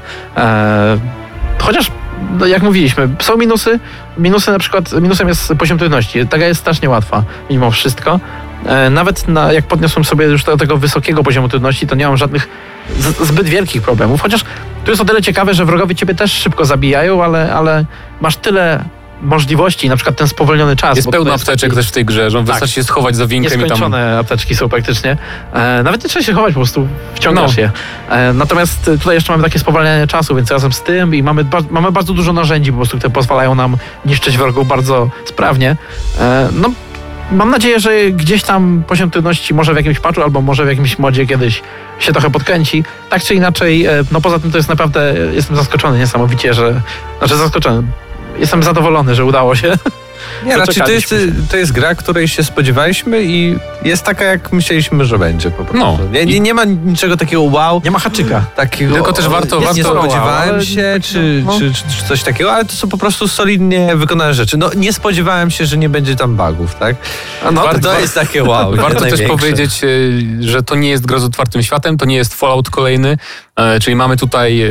[1.58, 1.90] Chociaż,
[2.38, 3.78] no jak mówiliśmy, są minusy.
[4.18, 6.26] Minusy na przykład, minusem jest poziom trudności.
[6.26, 8.20] Ta gra jest strasznie łatwa, mimo wszystko.
[8.90, 12.48] Nawet na, jak podniosłem sobie już do tego wysokiego poziomu trudności, to nie mam żadnych
[12.98, 14.20] z, zbyt wielkich problemów.
[14.20, 14.44] Chociaż
[14.84, 17.84] tu jest o tyle ciekawe, że wrogowie ciebie też szybko zabijają, ale, ale
[18.20, 18.84] masz tyle
[19.22, 20.96] możliwości, na przykład ten spowolniony czas.
[20.96, 23.68] Jest pełno apteczek taki- też w tej grze, że wystarczy się schować za winkiem i
[23.68, 23.94] tam...
[24.20, 25.16] Apteczki są praktycznie.
[25.52, 27.62] E, nawet nie trzeba się chować, po prostu wciągasz No.
[27.62, 27.70] je.
[28.10, 31.44] E, natomiast e, tutaj jeszcze mamy takie spowalnianie czasu, więc razem z tym i mamy,
[31.44, 35.76] ba- mamy bardzo dużo narzędzi po prostu, które pozwalają nam niszczyć wrogów bardzo sprawnie.
[36.20, 36.70] E, no,
[37.32, 40.98] mam nadzieję, że gdzieś tam poziom trudności może w jakimś patchu albo może w jakimś
[40.98, 41.62] modzie kiedyś
[41.98, 42.84] się trochę podkręci.
[43.10, 46.80] Tak czy inaczej, e, no poza tym to jest naprawdę, e, jestem zaskoczony niesamowicie, że,
[47.18, 47.82] znaczy zaskoczony.
[48.38, 49.72] Jestem zadowolony, że udało się.
[50.44, 51.14] Nie, raczej to jest,
[51.50, 55.78] to jest gra, której się spodziewaliśmy i jest taka, jak myśleliśmy, że będzie po prostu.
[55.78, 55.98] No.
[56.12, 57.80] Nie, nie, nie ma niczego takiego wow.
[57.84, 58.44] Nie ma haczyka.
[58.56, 61.58] Takiego, Tylko też warto- warto- nie spodziewałem ale- się, czy, no.
[61.58, 64.56] czy, czy, czy coś takiego, ale to są po prostu solidnie wykonane rzeczy.
[64.56, 66.96] No nie spodziewałem się, że nie będzie tam bugów, tak?
[67.44, 68.76] A no, to, to jest takie wow.
[68.76, 69.88] Warto też powiedzieć, e,
[70.40, 73.18] że to nie jest gra z otwartym światem, to nie jest Fallout kolejny,
[73.56, 74.70] e, czyli mamy tutaj e,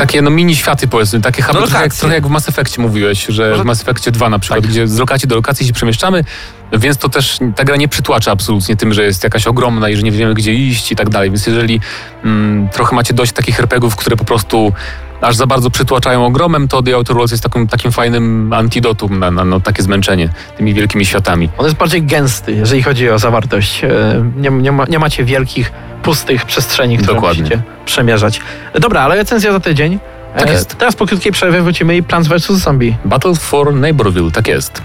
[0.00, 2.82] takie no mini światy powiedzmy, takie huby, No trochę, jak, trochę jak w Mass Effectie
[2.82, 5.72] mówiłeś, że Może- w Mass Effectie 2 na przykład, gdzie z lokacji do lokacji się
[5.72, 6.24] przemieszczamy,
[6.72, 10.02] więc to też ta gra nie przytłacza absolutnie tym, że jest jakaś ogromna i że
[10.02, 11.80] nie wiemy gdzie iść i tak dalej, więc jeżeli
[12.24, 14.72] mm, trochę macie dość takich RPGów, które po prostu
[15.20, 19.30] aż za bardzo przytłaczają ogromem, to The Outer Worlds jest takim, takim fajnym antidotum na,
[19.30, 21.48] na no, takie zmęczenie tymi wielkimi światami.
[21.58, 23.84] On jest bardziej gęsty, jeżeli chodzi o zawartość.
[23.84, 23.88] E,
[24.36, 27.42] Nie, nie, ma, nie macie wielkich, pustych przestrzeni, które Dokładnie.
[27.42, 28.40] musicie przemierzać.
[28.74, 29.98] Dobra, ale recenzja za tydzień.
[30.36, 30.76] Tak E, jest.
[30.78, 32.46] Teraz po krótkiej przerwie wrócimy i Plants vs.
[32.52, 32.96] Zombie.
[33.04, 34.82] Battle for Neighborville, tak jest.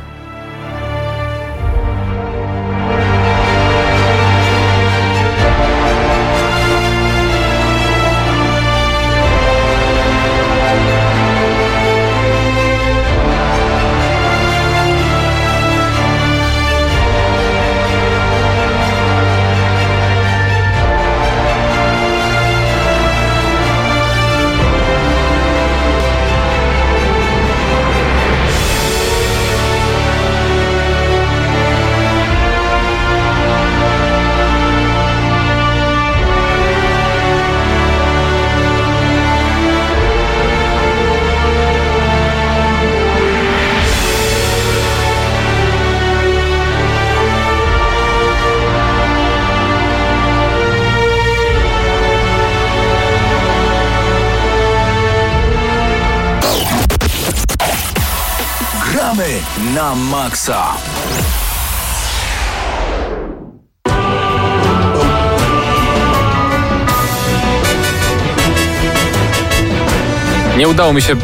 [70.57, 71.15] Nie udało mi się.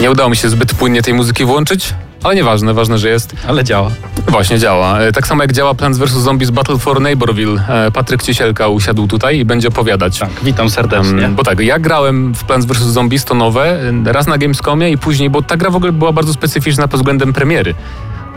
[0.00, 3.32] Nie udało mi się zbyt płynnie tej muzyki włączyć, ale nieważne, ważne, że jest.
[3.48, 3.90] Ale działa.
[4.28, 5.00] Właśnie działa.
[5.00, 6.10] E, Tak samo jak działa Plants vs.
[6.12, 7.60] Zombies Battle for Neighborville.
[7.68, 10.18] E, Patryk Ciesielka usiadł tutaj i będzie opowiadać.
[10.18, 11.24] Tak, witam serdecznie.
[11.24, 12.78] Em, Bo tak, ja grałem w Plants vs.
[12.82, 16.12] Zombies, to nowe, e, raz na Gamescomie i później, bo ta gra w ogóle była
[16.12, 17.74] bardzo specyficzna pod względem premiery.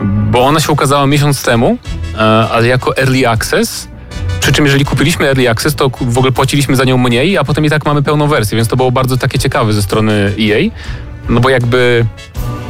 [0.04, 1.78] Bo ona się ukazała miesiąc temu,
[2.52, 3.88] ale jako Early Access.
[4.52, 7.70] Czym jeżeli kupiliśmy Early Access, to w ogóle płaciliśmy za nią mniej, a potem i
[7.70, 10.70] tak mamy pełną wersję, więc to było bardzo takie ciekawe ze strony EA.
[11.28, 12.06] No bo jakby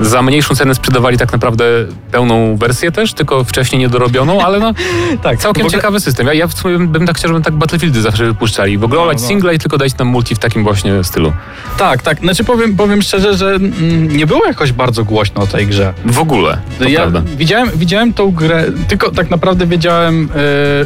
[0.03, 1.64] za mniejszą cenę sprzedawali tak naprawdę
[2.11, 4.72] pełną wersję też, tylko wcześniej niedorobioną, ale no
[5.22, 6.26] Tak, całkiem ogóle- ciekawy system.
[6.26, 8.78] Ja, ja w sumie bym, bym tak chciał, żeby tak Battlefieldy zawsze wypuszczali.
[8.78, 9.28] W ogóle olać no.
[9.28, 11.32] single i tylko dać nam multi w takim właśnie stylu.
[11.78, 12.18] Tak, tak.
[12.18, 15.94] Znaczy powiem, powiem szczerze, że mm, nie było jakoś bardzo głośno o tej grze.
[16.05, 17.22] W ogóle, to ja prawda.
[17.36, 20.28] widziałem, widziałem tą grę, tylko tak naprawdę wiedziałem,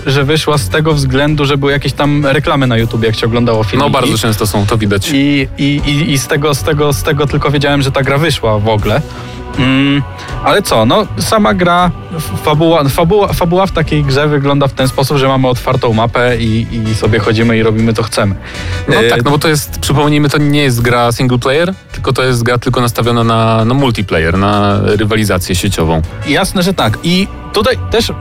[0.07, 3.27] y, że wyszła z tego względu, że były jakieś tam reklamy na YouTube, jak się
[3.27, 3.85] oglądało filmy.
[3.85, 5.11] No bardzo często są, to widać.
[5.13, 8.19] I, i, i, i z, tego, z, tego, z tego tylko wiedziałem, że ta gra
[8.19, 9.01] wyszła w ogóle.
[9.59, 10.03] Mm,
[10.45, 11.91] ale co, no sama gra,
[12.45, 16.67] fabuła, fabuła, fabuła w takiej grze wygląda w ten sposób, że mamy otwartą mapę i,
[16.73, 18.35] i sobie chodzimy i robimy to chcemy.
[18.89, 22.13] No E, tak, no bo to jest, przypomnijmy, to nie jest gra single player, tylko
[22.13, 26.03] to jest gra tylko nastawiona na, na multiplayer, na rywalizację sieciową.
[26.27, 26.99] Jasne, że tak.
[27.03, 28.13] I tutaj też.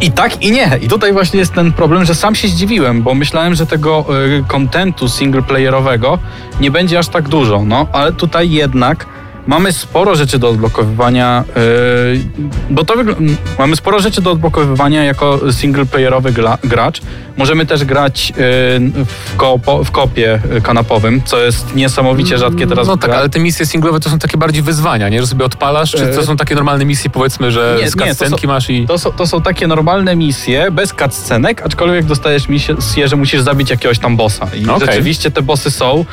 [0.00, 0.78] I tak, i nie.
[0.82, 4.44] I tutaj właśnie jest ten problem, że sam się zdziwiłem, bo myślałem, że tego y,
[4.48, 6.18] kontentu singleplayerowego
[6.60, 7.62] nie będzie aż tak dużo.
[7.66, 9.06] No, ale tutaj jednak
[9.46, 12.20] Mamy sporo rzeczy do odblokowywania, yy,
[12.70, 12.94] bo to
[13.58, 17.00] mamy sporo rzeczy do odblokowywania jako singleplayerowy gra- gracz.
[17.36, 23.10] Możemy też grać yy, w, w kopie kanapowym, co jest niesamowicie rzadkie teraz No tak,
[23.10, 25.20] ale te misje singlowe to są takie bardziej wyzwania, nie?
[25.20, 28.70] Że sobie odpalasz, czy to są takie normalne misje, powiedzmy, że nie, z cutscenki masz
[28.70, 28.86] i...
[28.86, 33.70] To są, to są takie normalne misje, bez cutscenek, aczkolwiek dostajesz misję, że musisz zabić
[33.70, 34.46] jakiegoś tam bossa.
[34.54, 34.88] I Okej.
[34.88, 36.04] rzeczywiście te bossy są,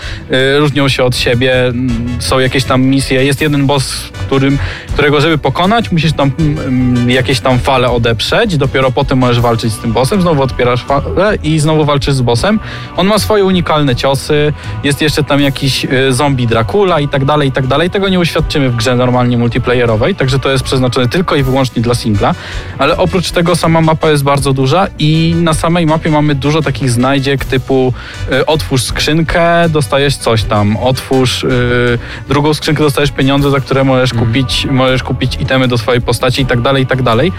[0.57, 3.16] różnią się od siebie, mm, są jakieś tam misje.
[3.25, 4.57] Jest jeden boss, którym,
[4.93, 9.73] którego żeby pokonać, musisz tam mm, mm, jakieś tam fale odeprzeć, dopiero potem możesz walczyć
[9.73, 12.59] z tym bossem, znowu otwierasz falę i znowu walczysz z bossem.
[12.97, 14.53] On ma swoje unikalne ciosy,
[14.83, 17.89] jest jeszcze tam jakiś y, zombie Dracula i tak dalej, i tak dalej.
[17.89, 21.95] Tego nie uświadczymy w grze normalnie multiplayerowej, także to jest przeznaczone tylko i wyłącznie dla
[21.95, 22.35] singla,
[22.77, 26.91] ale oprócz tego sama mapa jest bardzo duża i na samej mapie mamy dużo takich
[26.91, 27.93] znajdziek typu
[28.31, 31.99] y, otwórz skrzynkę, dostajesz coś tam, otwórz y,
[32.29, 36.45] drugą skrzynkę, dostajesz pieniądze, za które możesz kupić, możesz kupić itemy do swojej postaci i
[36.45, 37.31] tak dalej, i tak dalej.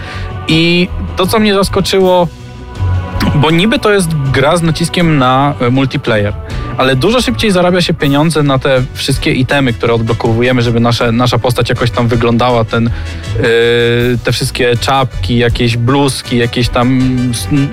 [0.47, 2.27] I to, co mnie zaskoczyło
[3.35, 6.33] bo niby to jest gra z naciskiem na e, multiplayer,
[6.79, 11.39] ale dużo szybciej zarabia się pieniądze na te wszystkie itemy, które odblokowujemy, żeby nasze, nasza
[11.39, 13.41] postać jakoś tam wyglądała, ten, yy,
[14.23, 16.99] te wszystkie czapki, jakieś bluzki, jakieś tam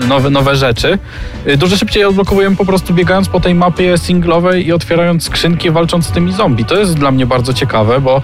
[0.09, 0.99] nowe, nowe rzeczy.
[1.47, 5.71] Yy, dużo szybciej je odblokowujemy po prostu biegając po tej mapie singlowej i otwierając skrzynki,
[5.71, 6.65] walcząc z tymi zombie.
[6.65, 8.23] To jest dla mnie bardzo ciekawe, bo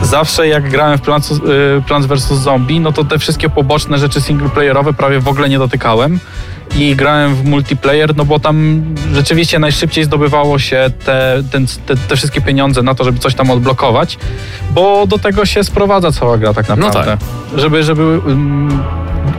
[0.00, 2.32] yy, zawsze jak grałem w Plants, yy, Plants vs.
[2.38, 6.20] Zombie, no to te wszystkie poboczne rzeczy singleplayerowe prawie w ogóle nie dotykałem
[6.76, 12.16] i grałem w multiplayer, no bo tam rzeczywiście najszybciej zdobywało się te, ten, te, te
[12.16, 14.18] wszystkie pieniądze na to, żeby coś tam odblokować,
[14.70, 17.16] bo do tego się sprowadza cała gra tak naprawdę.
[17.56, 18.82] Żeby, żeby um,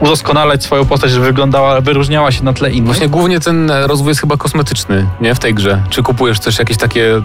[0.00, 2.86] udoskonalać swoją postać, żeby wyglądała, wyróżniała się na tle innych.
[2.86, 5.34] Właśnie głównie ten e, rozwój jest chyba kosmetyczny, nie?
[5.34, 5.82] W tej grze.
[5.90, 7.22] Czy kupujesz też jakieś takie, e,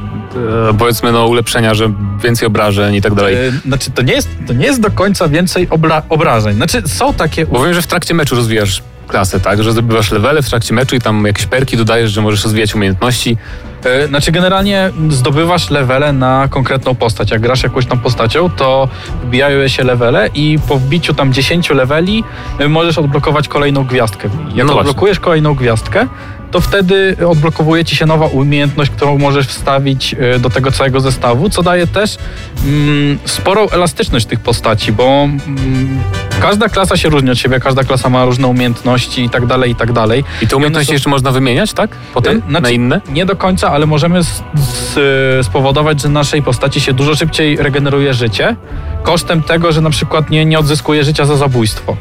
[0.77, 1.91] powiedzmy, no ulepszenia, że
[2.23, 3.35] więcej obrażeń i tak dalej?
[3.35, 6.55] E, Znaczy, to nie jest, to nie jest do końca więcej obra- obrażeń.
[6.55, 7.45] Znaczy, są takie...
[7.45, 9.63] Bo wiem, że w trakcie meczu rozwijasz klasę, tak?
[9.63, 13.37] Że zdobywasz levele w trakcie meczu i tam jakieś perki dodajesz, że możesz rozwijać umiejętności.
[13.85, 17.31] E, Znaczy generalnie zdobywasz levele na konkretną postać.
[17.31, 18.89] Jak grasz jakąś tam postacią, to
[19.23, 22.23] wbijają się levele i po wbiciu tam 10 leveli
[22.59, 24.29] e, możesz odblokować kolejną gwiazdkę.
[24.55, 26.07] Jak No odblokujesz kolejną gwiazdkę,
[26.51, 31.49] to wtedy odblokowuje ci się nowa umiejętność, którą możesz wstawić e, do tego całego zestawu,
[31.49, 32.17] co daje też
[32.65, 35.99] mm, sporą elastyczność tych postaci, bo mm,
[36.41, 39.75] każda klasa się różni od siebie, każda klasa ma różne umiejętności i tak dalej, i
[39.75, 40.23] tak dalej.
[40.41, 41.89] I te umiejętności są- jeszcze można wymieniać, tak?
[42.13, 42.37] Potem?
[42.37, 43.01] E, znaczy, na inne?
[43.09, 48.13] Nie do końca, ale możemy s- s- spowodować, że naszej postaci się dużo szybciej regeneruje
[48.13, 48.55] życie,
[49.03, 51.97] kosztem tego, że na przykład nie, nie odzyskuje życia za zabójstwo.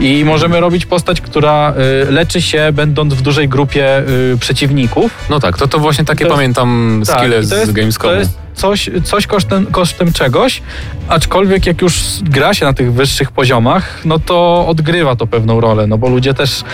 [0.00, 1.74] I możemy robić postać, która
[2.08, 5.12] y, leczy się będąc w dużej grupie y, przeciwników.
[5.30, 8.14] No tak, to to właśnie takie To jest- pamiętam Tak, skille i jest- z Gamescomu.
[8.58, 10.62] Coś, coś kosztem, kosztem czegoś,
[11.08, 15.86] aczkolwiek jak już gra się na tych wyższych poziomach, no to odgrywa to pewną rolę,
[15.86, 16.64] no bo ludzie też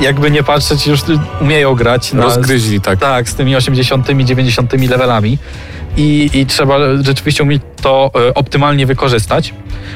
[0.00, 1.00] jakby nie patrzeć już
[1.40, 2.12] umieją grać.
[2.12, 2.98] Na, Rozgryźli, tak.
[2.98, 4.72] tak, z tymi 80., 90.
[4.72, 5.38] levelami.
[6.00, 9.54] I, I trzeba rzeczywiście umieć to e, optymalnie wykorzystać.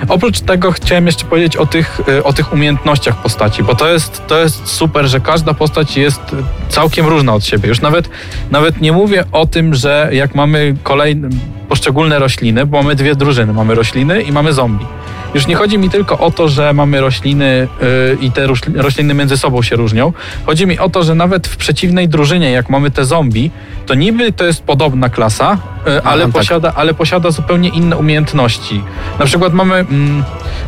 [0.09, 4.23] Oprócz tego chciałem jeszcze powiedzieć o tych, e, o tych umiejętnościach postaci, bo to jest,
[4.27, 6.21] to jest super, że każda postać jest
[6.69, 7.69] całkiem różna od siebie.
[7.69, 8.11] Już nawet,
[8.51, 11.29] nawet nie mówię o tym, że jak mamy kolejne
[11.69, 14.87] poszczególne rośliny, bo mamy dwie drużyny, mamy rośliny i mamy zombie.
[15.35, 19.15] Już nie chodzi mi tylko o to, że mamy rośliny yy, i te rośli- rośliny
[19.15, 20.13] między sobą się różnią.
[20.47, 23.51] Chodzi mi o to, że nawet w przeciwnej drużynie, jak mamy te zombie,
[23.87, 26.33] to niby to jest podobna klasa, yy, ale, tak.
[26.33, 28.83] posiada, ale posiada zupełnie inne umiejętności.
[29.19, 30.25] Na przykład mamy, mm,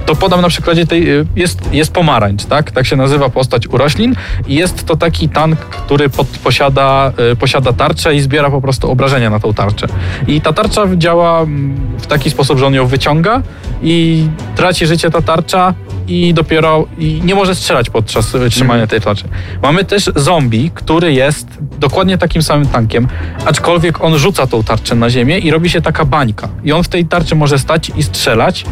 [0.06, 2.70] to podam na przykładzie tej, yy, jest, jest pomarańcz, tak?
[2.70, 4.14] Tak się nazywa postać u roślin
[4.46, 8.90] i jest to taki tank, który pod, posiada, yy, posiada tarczę i zbiera po prostu
[8.90, 9.86] obrażenia na tą tarczę.
[10.26, 13.42] I ta tarcza działa mm, w taki sposób, że on ją wyciąga
[13.82, 15.74] i traci życie ta tarcza
[16.08, 19.24] i dopiero i nie może strzelać podczas trzymania tej tarczy.
[19.62, 21.46] Mamy też zombie, który jest
[21.78, 23.08] dokładnie takim samym tankiem,
[23.44, 26.48] aczkolwiek on rzuca tą tarczę na ziemię i robi się taka bańka.
[26.64, 28.64] I on w tej tarczy może stać i strzelać.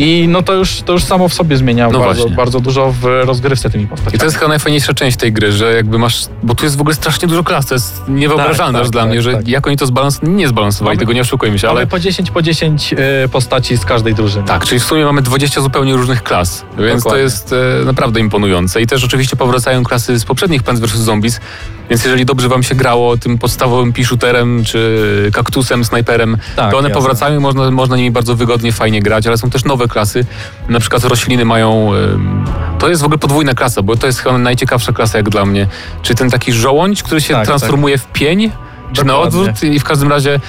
[0.00, 3.04] I no to już, to już samo w sobie zmienia No bardzo, bardzo dużo w
[3.04, 4.16] rozgrywce tymi postaciami.
[4.16, 6.80] I to jest chyba najfajniejsza część tej gry, że jakby masz, bo tu jest w
[6.80, 9.48] ogóle strasznie dużo klas, to jest niewyobrażalne Tak, aż tak, dla tak, mnie, że tak.
[9.48, 10.20] jak oni to zbalans...
[10.22, 13.84] nie zbalansowali, Mamy- tego nie oszukujmy się, ale po 10 po 10 y, postaci z
[13.84, 14.46] każdej drużyny.
[14.46, 18.80] tak, czyli w sumie mamy 20 zupełnie różnych klas, więc to jest e, naprawdę imponujące.
[18.82, 20.98] I też oczywiście powracają klasy z poprzednich Plants vs.
[20.98, 21.40] Zombies,
[21.90, 26.88] więc jeżeli dobrze wam się grało tym podstawowym piszuterem, czy kaktusem, snajperem, Tak, to one
[26.88, 27.02] jasne.
[27.02, 30.26] powracają i można, można nimi bardzo wygodnie, fajnie grać, ale są też nowe klasy.
[30.68, 31.94] Na przykład rośliny mają...
[31.94, 32.44] em,
[32.78, 35.66] To jest w ogóle podwójna klasa, bo to jest chyba najciekawsza klasa jak dla mnie.
[36.02, 38.50] Czy ten taki żołądź, który się Tak, transformuje w pień,
[38.92, 39.40] czy na Dokładnie.
[39.40, 40.40] odwrót i w każdym razie E,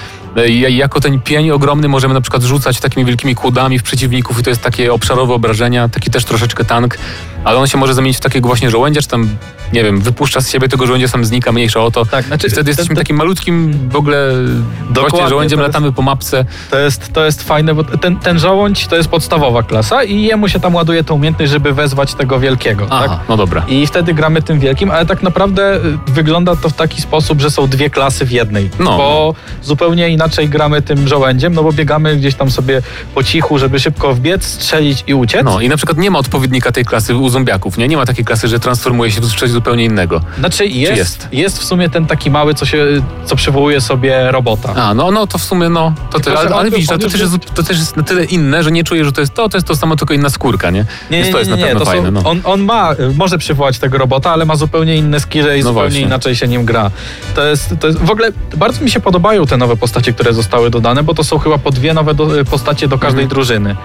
[0.69, 4.49] Jako ten pień ogromny możemy na przykład rzucać takimi wielkimi kłodami w przeciwników i to
[4.49, 6.97] jest takie obszarowe obrażenia, taki też troszeczkę tank,
[7.43, 9.29] ale on się może zamienić w takiego właśnie żołędzia, czy tam,
[9.73, 12.05] nie wiem, wypuszcza z siebie tego żołędzia, sam znika, mniejsza o to.
[12.05, 15.93] Tak, znaczy, I wtedy jesteśmy takim malutkim w ogóle właśnie Dokładnie, żołędziem, to jest- latamy
[15.93, 16.45] po mapce.
[16.71, 20.49] To jest, to jest fajne, bo ten, ten żołądź to jest podstawowa klasa i jemu
[20.49, 22.87] się tam ładuje tą umiejętność, żeby wezwać tego wielkiego.
[22.89, 23.19] Aha, tak?
[23.29, 23.65] no dobra.
[23.67, 27.51] I wtedy gramy tym wielkim, ale tak naprawdę y, wygląda to w taki sposób, że
[27.51, 28.69] są dwie klasy w jednej.
[28.79, 28.97] No.
[28.97, 32.81] Bo zupełnie inaczej gramy tym żołędziem, no bo biegamy gdzieś tam sobie
[33.15, 35.41] po cichu, żeby szybko wbiec, strzelić i uciec.
[35.43, 37.87] No i na przykład nie ma odpowiednika tej klasy u zombiaków, nie?
[37.87, 40.21] Nie ma takiej klasy, że transformuje się w coś zupełnie innego.
[40.39, 41.27] Znaczy jest, jest?
[41.31, 41.59] jest?
[41.59, 42.85] w sumie ten taki mały, co, się,
[43.25, 44.73] co przywołuje sobie robota.
[44.75, 47.19] A, no, no to w sumie, no, to Tylko, ale, ale widzisz, no, to, też
[47.19, 49.57] jest, to też jest na tyle inne, że nie czuję, że to jest to, to
[49.57, 50.85] jest to samo, tylko inna skórka, nie?
[51.11, 52.21] Więc to jest na pewno to są- fajne, no.
[52.23, 55.89] on, on ma, może przywołać tego robota, ale ma zupełnie inne skille i No zupełnie
[55.89, 56.01] właśnie.
[56.01, 56.91] inaczej się nim gra.
[57.35, 60.69] To jest, to jest, w ogóle bardzo mi się podobają te nowe postacie, które zostały
[60.69, 63.29] dodane, bo to są chyba po dwie nowe do, postacie do każdej Mhm.
[63.29, 63.75] drużyny.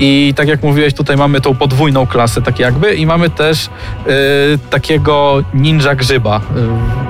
[0.00, 3.70] I tak jak mówiłeś, tutaj mamy tą podwójną klasę, tak jakby, i mamy też y,
[4.70, 6.40] takiego ninja grzyba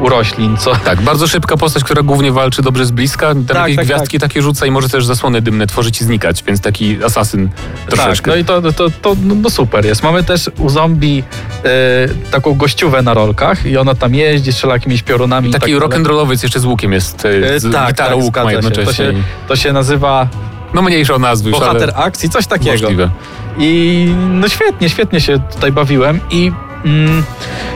[0.01, 0.77] y, u roślin, co...
[0.77, 4.43] Tak, bardzo szybka postać, która głównie walczy dobrze z bliska, tam jakieś tak, gwiazdki takie
[4.43, 8.31] rzuca i może też zasłony dymne tworzyć i znikać, więc taki asasyn Tak, troszeczkę.
[8.31, 10.03] no i to, to, to no, no super jest.
[10.03, 11.23] Mamy też u zombie
[11.65, 15.51] y, taką gościówę na rolkach i ona tam jeździ, strzela jakimiś piorunami.
[15.51, 18.53] Taki tak rock'n'rollowiec jeszcze z łukiem jest, e, E, z tak, gitarą tak, łuk ma
[18.53, 18.85] jednocześnie.
[18.85, 19.13] To się,
[19.49, 20.29] to się nazywa
[20.75, 22.71] No mniejsza o nazwy bohater ale akcji, coś takiego.
[22.71, 23.11] możliwe.
[23.59, 26.53] I no świetnie, świetnie się tutaj bawiłem i
[26.85, 27.23] mm,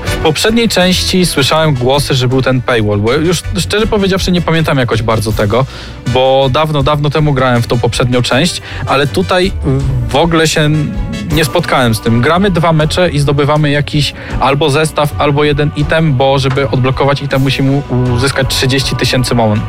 [0.05, 4.79] w poprzedniej części słyszałem głosy, że był ten paywall, bo już szczerze powiedziawszy nie pamiętam
[4.79, 5.67] jakoś bardzo tego,
[6.07, 9.53] bo dawno, dawno temu grałem w tą poprzednią część, ale tutaj
[10.09, 10.71] w ogóle się
[11.35, 12.21] nie spotkałem z tym.
[12.21, 17.43] Gramy dwa mecze i zdobywamy jakiś albo zestaw, albo jeden item, bo żeby odblokować item
[17.43, 17.83] musimy
[18.15, 19.61] uzyskać 30 tysięcy mon.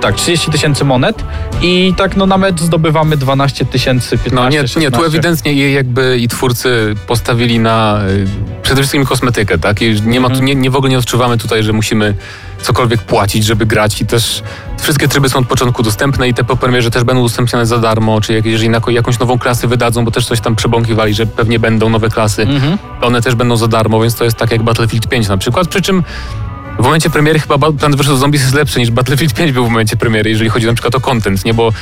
[0.00, 1.24] Tak, 30 tysięcy monet
[1.62, 4.90] i tak no na mecz zdobywamy 12 tysięcy, 15 No nie, nie, 16.
[4.98, 8.26] tu ewidentnie jakby i twórcy postawili na y,
[8.62, 9.82] przede wszystkim kosmetykę, tak?
[9.82, 12.14] I nie ma tu, nie, nie w ogóle nie odczuwamy tutaj, że musimy
[12.62, 14.42] cokolwiek płacić, żeby grać i też
[14.78, 18.20] wszystkie tryby są od początku dostępne i te po premierze też będą udostępnione za darmo,
[18.20, 21.58] czy jak, jeżeli na, jakąś nową klasę wydadzą, bo też coś tam przebąkiwali, że pewnie
[21.58, 22.78] będą nowe klasy, Mhm.
[23.02, 25.82] one też będą za darmo, więc to jest tak jak Battlefield 5 na przykład, przy
[25.82, 26.02] czym
[26.78, 28.18] w momencie premiery chyba Ba- Plants vs.
[28.18, 31.00] Zombies jest lepszy niż Battlefield 5 był w momencie premiery, jeżeli chodzi na przykład o
[31.00, 31.54] content, nie?
[31.54, 31.72] Bo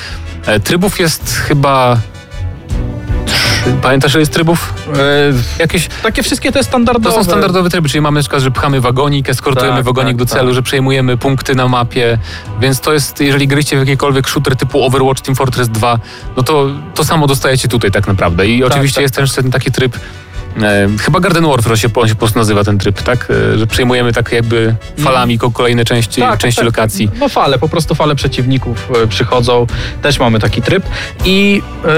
[0.47, 1.99] e, trybów jest chyba...
[3.82, 4.74] Pamiętasz, że jest trybów?
[4.97, 5.88] E, Jakieś...
[6.03, 7.16] takie wszystkie te standardowe.
[7.16, 10.16] To są standardowe tryby, czyli mamy na przykład, że pchamy wagonik, eskortujemy Tak, wagonik tak,
[10.16, 10.55] do celu, tak.
[10.55, 12.18] że przejmujemy punkty na mapie,
[12.61, 15.99] więc to jest, jeżeli grycie w jakikolwiek shooter typu Overwatch, Team Fortress 2,
[16.36, 18.47] no to to samo dostajecie tutaj tak naprawdę.
[18.47, 19.97] I oczywiście tak, jest też ten taki tryb,
[21.00, 23.28] chyba Garden Warfare się, on się po prostu nazywa ten tryb, tak?
[23.55, 27.11] E, że przejmujemy tak jakby falami ko- kolejne części, Tak, części tak, lokacji.
[27.20, 29.66] No fale, po prostu fale przeciwników e, przychodzą.
[30.02, 30.84] Też mamy taki tryb.
[31.24, 31.88] I e,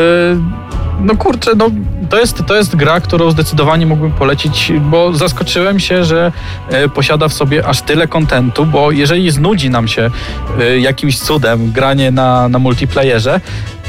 [1.01, 1.71] no kurczę, no
[2.11, 6.33] to jest, to jest gra, którą zdecydowanie mógłbym polecić, bo zaskoczyłem się, że
[6.71, 10.11] e, posiada w sobie aż tyle kontentu, bo jeżeli znudzi nam się
[10.61, 13.41] e, jakimś cudem granie na, na multiplayerze,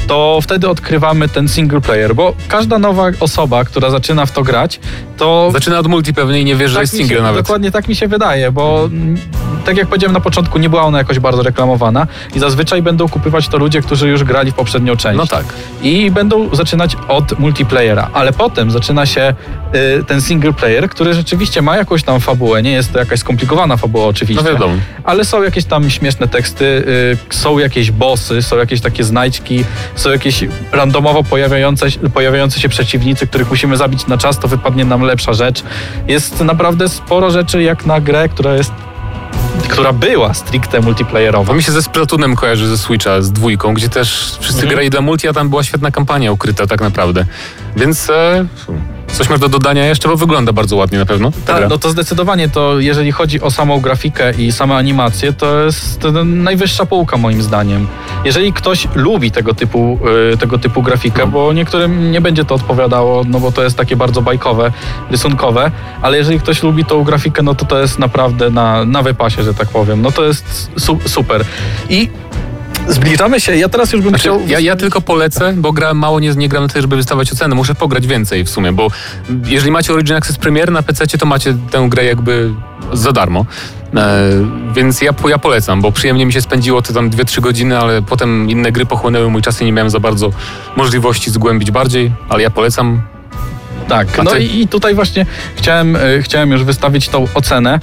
[0.06, 4.80] to wtedy odkrywamy ten single player, bo każda nowa osoba, która zaczyna w to grać,
[5.16, 7.42] to Zaczyna od multi pewnie i nie wiesz, że jest mi się, single nawet.
[7.42, 9.16] Dokładnie tak mi się wydaje, bo mm,
[9.68, 13.48] tak jak powiedziałem na początku, nie była ona jakoś bardzo reklamowana i zazwyczaj będą kupywać
[13.48, 15.16] to ludzie, którzy już grali w poprzednią część.
[15.16, 15.44] No tak.
[15.82, 19.34] I będą zaczynać od multiplayera, ale potem zaczyna się
[20.00, 23.76] y, ten single player, który rzeczywiście ma jakąś tam fabułę, nie jest to jakaś skomplikowana
[23.76, 24.44] fabuła oczywiście.
[24.44, 24.74] No wiadomo.
[25.04, 29.64] Ale są jakieś tam śmieszne teksty, y, są jakieś bossy, są jakieś takie znajdźki,
[29.94, 35.02] są jakieś randomowo pojawiające, pojawiające się przeciwnicy, których musimy zabić na czas, to wypadnie nam
[35.02, 35.62] lepsza rzecz.
[36.06, 38.72] Jest naprawdę sporo rzeczy jak na grę, która jest
[39.68, 41.46] która była stricte multiplayerowa.
[41.46, 44.68] To mi się ze Splatoonem kojarzy ze Switcha, z dwójką, gdzie też wszyscy Mhm.
[44.74, 47.24] grali dla multi, a tam była świetna kampania ukryta tak naprawdę.
[47.76, 48.46] Więc e,
[49.12, 51.32] coś masz do dodania jeszcze, bo wygląda bardzo ładnie na pewno.
[51.46, 56.04] Tak, no to zdecydowanie to, jeżeli chodzi o samą grafikę i same animacje, to jest
[56.24, 57.86] najwyższa półka moim zdaniem.
[58.24, 59.98] Jeżeli ktoś lubi tego typu,
[60.32, 61.26] y, tego typu grafikę, No.
[61.26, 64.72] bo niektórym nie będzie to odpowiadało, no bo to jest takie bardzo bajkowe,
[65.10, 65.70] rysunkowe,
[66.02, 69.54] ale jeżeli ktoś lubi tą grafikę, no to to jest naprawdę na, na wypasie, że
[69.54, 70.02] tak powiem.
[70.02, 71.44] No to jest su super.
[71.88, 72.08] I
[72.88, 74.40] zbliżamy się, ja teraz już bym Znaczy, chciał...
[74.46, 77.54] ja, ja tylko polecę, bo grałem mało, nie, nie gram na tyle, żeby wystawać oceny.
[77.54, 78.88] Muszę pograć więcej w sumie, bo
[79.46, 82.50] jeżeli macie Origin Access Premier na PC, to macie tę grę jakby
[82.92, 83.46] za darmo.
[83.96, 84.30] E,
[84.74, 88.50] więc ja, ja polecam, bo przyjemnie mi się spędziło te tam 2-3 godziny, ale potem
[88.50, 90.30] inne gry pochłonęły mój czas i nie miałem za bardzo
[90.76, 93.02] możliwości zgłębić bardziej, ale ja polecam.
[93.88, 95.26] Tak, no i, i tutaj właśnie
[95.56, 97.80] chciałem, e, chciałem już wystawić tą ocenę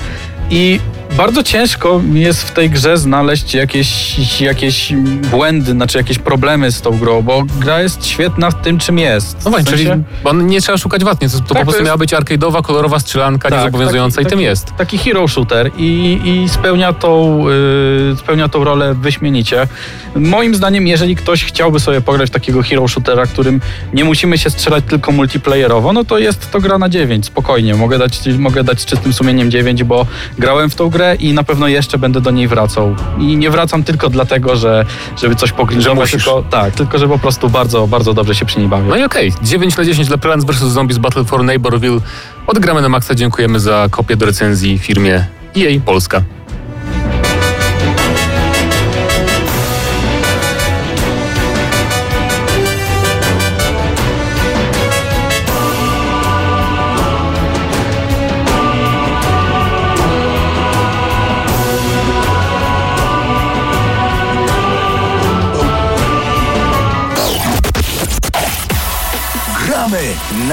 [0.50, 0.80] i
[1.12, 4.94] Bardzo ciężko mi jest w tej grze znaleźć jakieś, jakieś
[5.32, 9.38] błędy, znaczy jakieś problemy z tą grą, bo gra jest świetna w tym, czym jest.
[9.46, 11.30] No właśnie, W sensie- czyli bo nie trzeba szukać wad, nie?
[11.30, 14.28] To, to Tak, po to prostu jest- miała być arcade'owa, kolorowa strzelanka, Tak, niezobowiązująca taki-
[14.28, 14.68] i tym taki- jest.
[14.78, 17.44] Taki hero shooter i, i spełnia, tą,
[18.14, 19.68] y, spełnia tą rolę wyśmienicie.
[20.16, 23.62] Moim zdaniem, jeżeli ktoś chciałby sobie pograć takiego hero shootera, którym
[23.94, 27.76] nie musimy się strzelać tylko multiplayerowo, no to jest to gra na 9, spokojnie.
[27.76, 30.06] Mogę dać, mogę dać z czystym sumieniem 9, bo
[30.40, 32.96] grałem w tą grę i na pewno jeszcze będę do niej wracał.
[33.20, 34.86] I nie wracam tylko dlatego, że
[35.22, 36.24] żeby coś pogrindować, musisz.
[36.24, 38.90] tylko tak, tylko że po prostu bardzo, bardzo dobrze się przy niej bawię.
[38.90, 40.58] No i okej, 9 na 10 dla Plants vs.
[40.60, 42.00] Zombies Battle for Neighborville.
[42.48, 45.26] Odgramy na maksa, dziękujemy za kopię do recenzji firmie
[45.58, 46.35] EA Polska.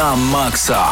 [0.03, 0.85] Na maksa.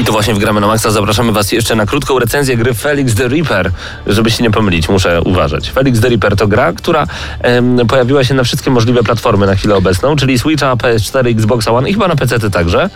[0.00, 3.14] I to właśnie w Gramy na Maxa zapraszamy Was jeszcze na krótką recenzję gry Felix
[3.14, 3.70] the Reaper.
[4.06, 5.70] Żeby się nie pomylić, muszę uważać.
[5.70, 7.06] Felix the Reaper to gra, która
[7.40, 11.90] em, pojawiła się na wszystkie możliwe platformy na chwilę obecną, czyli Switcha, PS4, Xbox One
[11.90, 12.90] i chyba na PC także.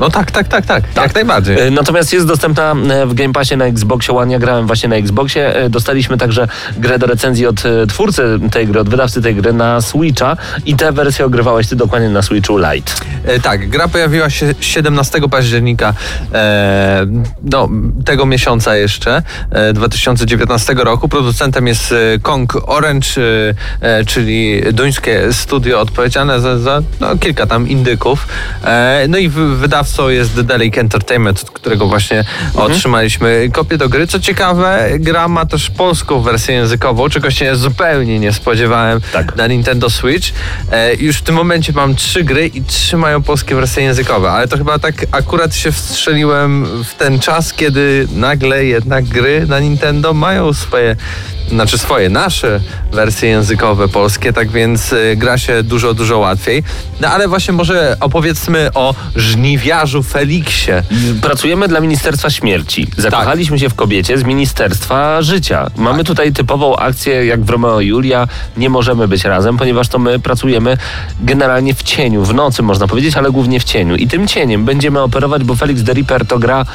[0.00, 1.58] No tak, tak, tak, tak, jak najbardziej.
[1.60, 4.32] E, Natomiast jest dostępna e, w Game Passie na Xboxie One.
[4.32, 5.56] Ja grałem właśnie na Xboxie.
[5.56, 8.22] E, Dostaliśmy także grę do recenzji od twórcy
[8.52, 10.36] tej gry, od wydawcy tej gry na Switcha
[10.66, 12.92] i tę wersję ogrywałeś ty dokładnie na Switchu Lite.
[13.24, 15.94] E, tak, gra pojawiła się 17 października
[16.34, 17.06] e,
[17.52, 17.68] no,
[18.04, 21.08] tego miesiąca jeszcze, e, 2019 roku.
[21.08, 23.08] Producentem jest Kong Orange,
[24.06, 28.26] czyli duńskie studio odpowiedzialne za, za no, kilka tam indyków.
[29.08, 29.56] No i wy-
[29.88, 32.24] wydawcą jest The Delic Entertainment, od którego właśnie
[32.54, 34.06] otrzymaliśmy kopię do gry.
[34.06, 39.36] Co ciekawe, gra ma też polską wersję językową, czego się zupełnie nie spodziewałem Tak.
[39.36, 40.28] na Nintendo Switch.
[40.72, 44.48] E, już w tym momencie mam trzy gry i trzy mają polskie wersje językowe, ale
[44.48, 50.14] to chyba tak akurat się wstrzeliłem w ten czas, kiedy nagle jednak gry na Nintendo
[50.14, 50.96] mają swoje,
[51.48, 52.60] znaczy swoje, nasze
[52.92, 56.62] wersje językowe polskie, tak więc e, gra się dużo, dużo łatwiej.
[57.00, 60.72] No ale właśnie może opowiedzmy o żniwiarzu Feliksie.
[61.22, 62.86] Pracujemy dla Ministerstwa Śmierci.
[62.96, 65.70] Zakochaliśmy się w kobiecie z Ministerstwa Życia.
[65.76, 68.28] Mamy tutaj typową akcję jak w Romeo i Julia.
[68.56, 70.76] Nie możemy być razem, ponieważ to my pracujemy
[71.20, 73.96] generalnie w cieniu, w nocy można powiedzieć, ale głównie w cieniu.
[73.96, 76.66] I tym cieniem będziemy operować, bo Felix the Reaper to gra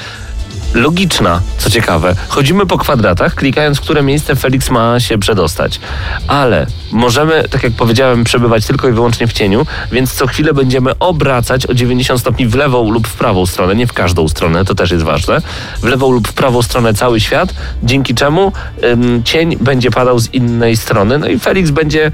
[0.73, 2.15] logiczna, co ciekawe.
[2.27, 5.79] Chodzimy po kwadratach, klikając, które miejsce Felix ma się przedostać.
[6.27, 10.99] Ale możemy, tak jak powiedziałem, przebywać tylko i wyłącznie w cieniu, więc co chwilę będziemy
[10.99, 14.75] obracać o 90 stopni w lewą lub w prawą stronę, nie w każdą stronę, to
[14.75, 15.41] też jest ważne,
[15.81, 17.53] w lewą lub w prawą stronę cały świat,
[17.83, 18.51] dzięki czemu
[18.83, 22.11] ym, cień będzie padał z innej strony, no i Felix będzie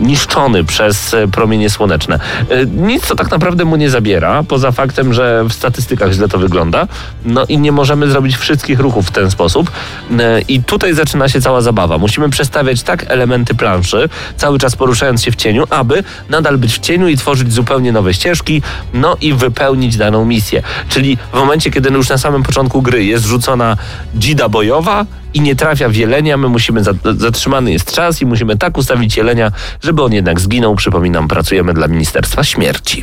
[0.00, 2.18] niszczony przez e, promienie słoneczne.
[2.50, 6.38] E, Nic to tak naprawdę mu nie zabiera, poza faktem, że w statystykach źle to
[6.38, 6.86] wygląda.
[7.24, 9.70] No i nie możemy zrobić wszystkich ruchów w ten sposób.
[10.18, 11.98] E, I tutaj zaczyna się cała zabawa.
[11.98, 16.78] Musimy przestawiać tak elementy planszy, cały czas poruszając się w cieniu, aby nadal być w
[16.78, 18.62] cieniu i tworzyć zupełnie nowe ścieżki,
[18.94, 20.62] no i wypełnić daną misję.
[20.88, 23.76] Czyli w momencie, kiedy już na samym początku gry jest rzucona
[24.14, 28.56] dzida bojowa, i nie trafia w jelenia, my musimy, za- zatrzymany jest czas i musimy
[28.58, 29.52] tak ustawić jelenia,
[29.82, 30.76] żeby on jednak zginął.
[30.76, 33.02] Przypominam, pracujemy dla Ministerstwa Śmierci.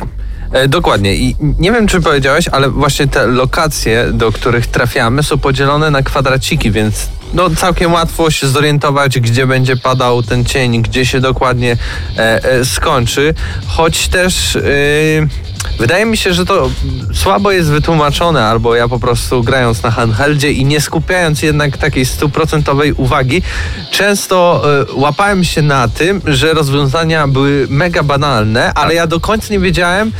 [0.52, 1.14] E, dokładnie.
[1.16, 6.02] I nie wiem, czy powiedziałeś, ale właśnie te lokacje, do których trafiamy, są podzielone na
[6.02, 11.76] kwadraciki, więc no, całkiem łatwo się zorientować, gdzie będzie padał ten cień, gdzie się dokładnie
[12.16, 13.34] e, e, skończy.
[13.66, 14.56] Choć też.
[14.56, 14.60] e,
[15.78, 16.70] Wydaje mi się, że to
[17.14, 22.06] słabo jest wytłumaczone, albo ja po prostu grając na handheldzie i nie skupiając jednak takiej
[22.06, 23.42] stuprocentowej uwagi,
[23.90, 29.52] często e, łapałem się na tym, że rozwiązania były mega banalne, ale ja do końca
[29.54, 30.12] nie wiedziałem,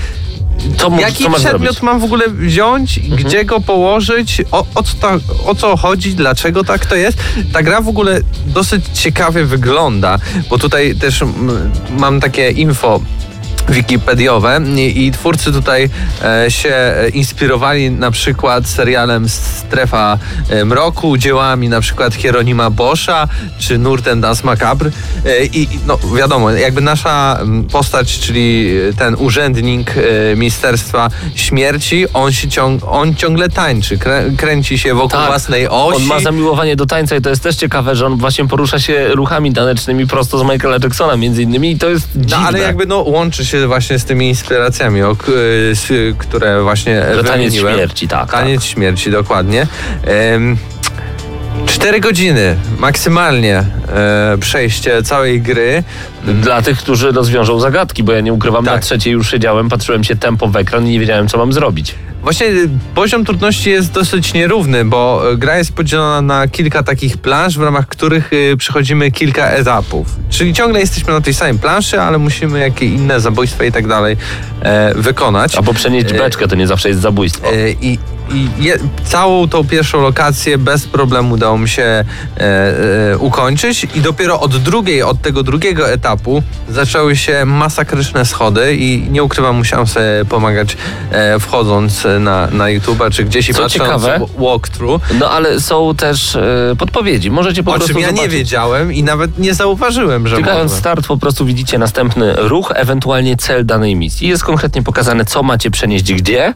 [0.91, 1.83] Mu- Jaki co przedmiot zrobić?
[1.83, 5.13] mam w ogóle wziąć, gdzie go położyć, o, o, co ta,
[5.47, 7.19] o co chodzi, dlaczego tak to jest.
[7.53, 10.19] Ta gra w ogóle dosyć ciekawie wygląda,
[10.51, 11.25] bo tutaj też
[11.99, 13.01] mam takie info
[13.69, 15.91] wikipediowe i, i twórcy tutaj
[16.25, 23.29] e, się e, inspirowali na przykład serialem Strefa e, Mroku, dziełami na przykład Hieronima Boscha
[23.59, 24.91] czy Nurten Das Macabre
[25.27, 27.39] e, i no wiadomo, jakby nasza
[27.73, 34.79] postać, czyli ten urzędnik e, Ministerstwa Śmierci, on się ciąg, on ciągle tańczy, krę, kręci
[34.79, 35.27] się wokół Tak.
[35.27, 35.97] własnej osi.
[35.97, 39.09] On ma zamiłowanie do tańca i to jest też ciekawe, że on właśnie porusza się
[39.09, 42.37] ruchami tanecznymi prosto z Michaela Jacksona między innymi i to jest No dziwne.
[42.47, 47.25] ale jakby no łączy się właśnie z tymi inspiracjami, o, y, s- które właśnie Że
[47.25, 47.75] taniec wymieniłem.
[47.75, 48.31] śmierci, tak.
[48.33, 49.67] Taniec śmierci, dokładnie.
[50.05, 50.57] Em,
[51.67, 53.57] Cztery godziny maksymalnie
[53.89, 55.83] e, przejście całej gry.
[56.25, 58.83] Dla tych, którzy rozwiążą zagadki, bo ja nie ukrywam, na Tak.
[58.83, 61.95] trzeciej już siedziałem, patrzyłem się tempo w ekran i nie wiedziałem, co mam zrobić.
[62.23, 62.47] Właśnie
[62.95, 67.63] poziom trudności jest dosyć nierówny, bo y, gra jest podzielona na kilka takich planż, w
[67.63, 70.07] ramach których y, przechodzimy kilka etapów.
[70.31, 74.17] Czyli ciągle jesteśmy na tej samej planszy, ale musimy jakieś inne zabójstwa i tak dalej
[74.63, 75.57] e, wykonać.
[75.57, 77.53] Albo przenieść E, beczkę, to nie zawsze jest zabójstwo.
[77.53, 77.99] E, I,
[78.35, 82.05] i je, całą tą pierwszą lokację bez problemu udało mi się e,
[83.13, 89.07] e, ukończyć i dopiero od drugiej, od tego drugiego etapu zaczęły się masakryczne schody i
[89.11, 90.77] nie ukrywam, musiałem sobie pomagać
[91.11, 95.03] e, wchodząc na, na YouTube'a czy gdzieś i Co patrząc ciekawe- w- walkthrough.
[95.19, 96.43] No ale są też e,
[96.79, 97.31] podpowiedzi.
[97.31, 98.33] Możecie po O prostu czym ja nie zobaczyć.
[98.39, 103.67] wiedziałem i nawet nie zauważyłem, że Klikając start po prostu widzicie następny ruch, ewentualnie cel
[103.67, 104.29] danej misji.
[104.29, 106.55] Jest konkretnie pokazane, co macie przenieść gdzie,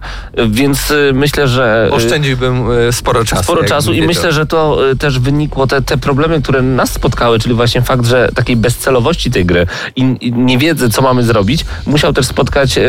[0.49, 1.64] więc y, myślę, że...
[1.87, 3.43] y, Oszczędziłbym e, sporo czasu.
[3.43, 7.39] Sporo czasu i myślę, że to y, też wynikło, te, te problemy, które nas spotkały,
[7.39, 11.65] czyli właśnie fakt, że takiej bezcelowości tej gry i, i nie wiedzy, co mamy zrobić,
[11.87, 12.83] musiał też spotkać y,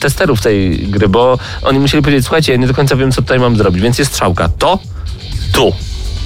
[0.00, 3.38] testerów tej gry, bo oni musieli powiedzieć, słuchajcie, ja nie do końca wiem, co tutaj
[3.38, 4.48] mam zrobić, więc jest strzałka.
[4.58, 4.78] To,
[5.52, 5.72] tu.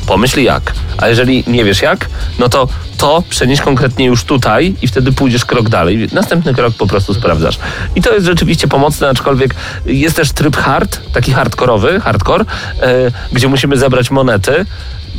[0.06, 0.72] Pomyśl jak.
[0.98, 5.44] A jeżeli nie wiesz jak, no to to przenieś konkretnie już tutaj i wtedy pójdziesz
[5.44, 6.08] krok dalej.
[6.12, 7.58] Następny krok po prostu sprawdzasz.
[7.96, 9.54] I to jest rzeczywiście pomocne, aczkolwiek
[9.86, 12.44] jest też tryb hard, taki hardkorowy, hardcore,
[12.82, 14.66] e, gdzie musimy zebrać monety.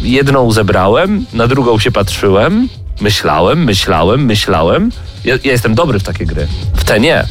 [0.02, 2.70] Jedną zebrałem, na drugą się patrzyłem,
[3.02, 4.92] myślałem, myślałem, myślałem.
[5.26, 6.48] Ja, ja jestem dobry w takie gry.
[6.76, 7.26] W te nie.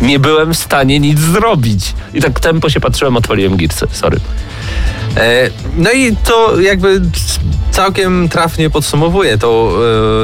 [0.00, 1.94] Nie byłem w stanie nic zrobić.
[2.14, 3.86] I tak tempo się patrzyłem, odpaliłem girsy.
[3.92, 4.20] Sorry.
[5.16, 7.00] E, No i to jakby
[7.70, 9.68] całkiem trafnie podsumowuje tą,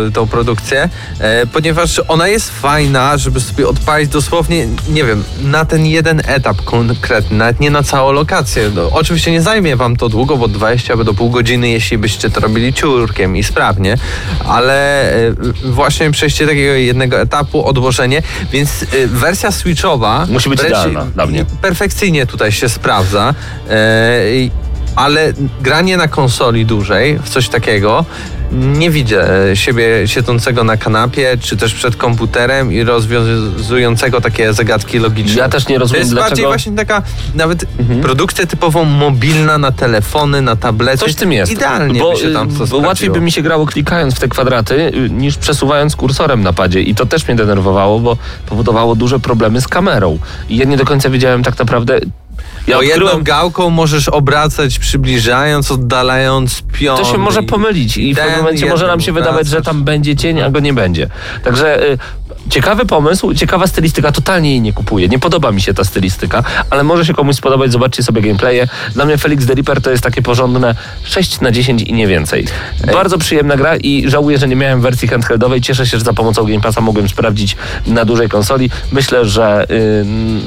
[0.06, 0.88] e, tą produkcję,
[1.20, 6.62] e, ponieważ ona jest fajna, żeby sobie odpalić dosłownie, nie wiem, na ten jeden etap
[6.64, 8.70] konkretny, nawet nie na całą lokację.
[8.74, 12.30] No, oczywiście nie zajmie wam to długo, bo 20 albo do pół godziny, jeśli byście
[12.30, 13.94] to robili ciurkiem i sprawnie,
[14.48, 15.12] ale
[15.64, 18.22] właśnie przejście takiego jednego etapu, odłożenie,
[18.52, 18.70] więc
[19.06, 21.44] wersja switchowa Musi być wręcz idealna dla mnie.
[21.62, 23.34] perfekcyjnie tutaj się sprawdza.
[24.98, 28.04] Ale granie na konsoli dłużej w coś takiego
[28.52, 34.98] nie widzę e, siebie siedzącego na kanapie, czy też przed komputerem i rozwiązującego takie zagadki
[34.98, 35.40] logiczne.
[35.40, 37.02] Ja też nie To rozumiem, jest bardziej dlaczego- właśnie taka
[37.34, 37.64] nawet
[38.02, 40.98] produkcja typowo mobilna na telefony, na tablety.
[40.98, 41.52] Coś w tym jest.
[41.52, 44.20] Idealnie bo, by się tam to y, bo łatwiej by mi się grało klikając w
[44.20, 46.80] te kwadraty, y, niż przesuwając kursorem na padzie.
[46.80, 50.18] I to też mnie denerwowało, bo powodowało duże problemy z kamerą.
[50.48, 52.00] I ja nie do końca wiedziałem tak naprawdę.
[52.68, 56.98] Ja Bo jedną odkryłem, gałką możesz obracać, przybliżając, oddalając pion.
[56.98, 59.84] to się może pomylić i w pewnym momencie może nam jedną się wydawać, że tam
[59.84, 61.08] będzie cień, a go nie będzie.
[61.44, 61.98] Także y,
[62.50, 65.08] ciekawy pomysł, ciekawa stylistyka, totalnie jej nie kupuję.
[65.08, 68.68] Nie podoba mi się ta stylistyka, ale może się komuś spodobać, zobaczcie sobie gameplaye.
[68.94, 72.46] Dla mnie Felix the Reaper to jest takie porządne 6 na 10 i nie więcej.
[72.92, 75.60] Bardzo przyjemna gra i żałuję, że nie miałem wersji handheldowej.
[75.60, 77.56] Cieszę się, że za pomocą Game Passa mogłem sprawdzić
[77.86, 78.70] na dużej konsoli.
[78.92, 80.04] Myślę, że y,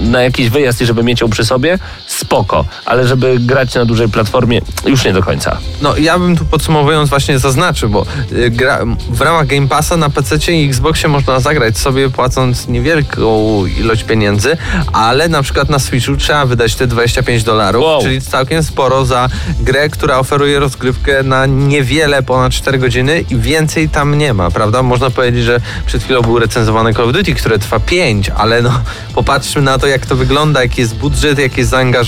[0.09, 1.79] na jakiś wyjazd i żeby mieć ją przy sobie,
[2.11, 5.57] spoko, ale żeby grać na dużej platformie, już nie do końca.
[5.81, 10.09] No ja bym tu podsumowując właśnie zaznaczył, bo y, gra, w ramach Game Passa na
[10.09, 14.57] PC i Xboxie można zagrać sobie płacąc niewielką ilość pieniędzy,
[14.93, 18.01] ale na przykład na Switchu trzeba wydać te 25 dolarów, Wow.
[18.01, 23.89] czyli całkiem sporo za grę, która oferuje rozgrywkę na niewiele ponad 4 godziny i więcej
[23.89, 24.83] tam nie ma, prawda?
[24.83, 28.71] Można powiedzieć, że przed chwilą był recenzowany Call of Duty, które trwa 5, ale no
[29.15, 32.00] popatrzmy na to, jak to wygląda, jaki jest budżet, jakie jest zaangażowanie,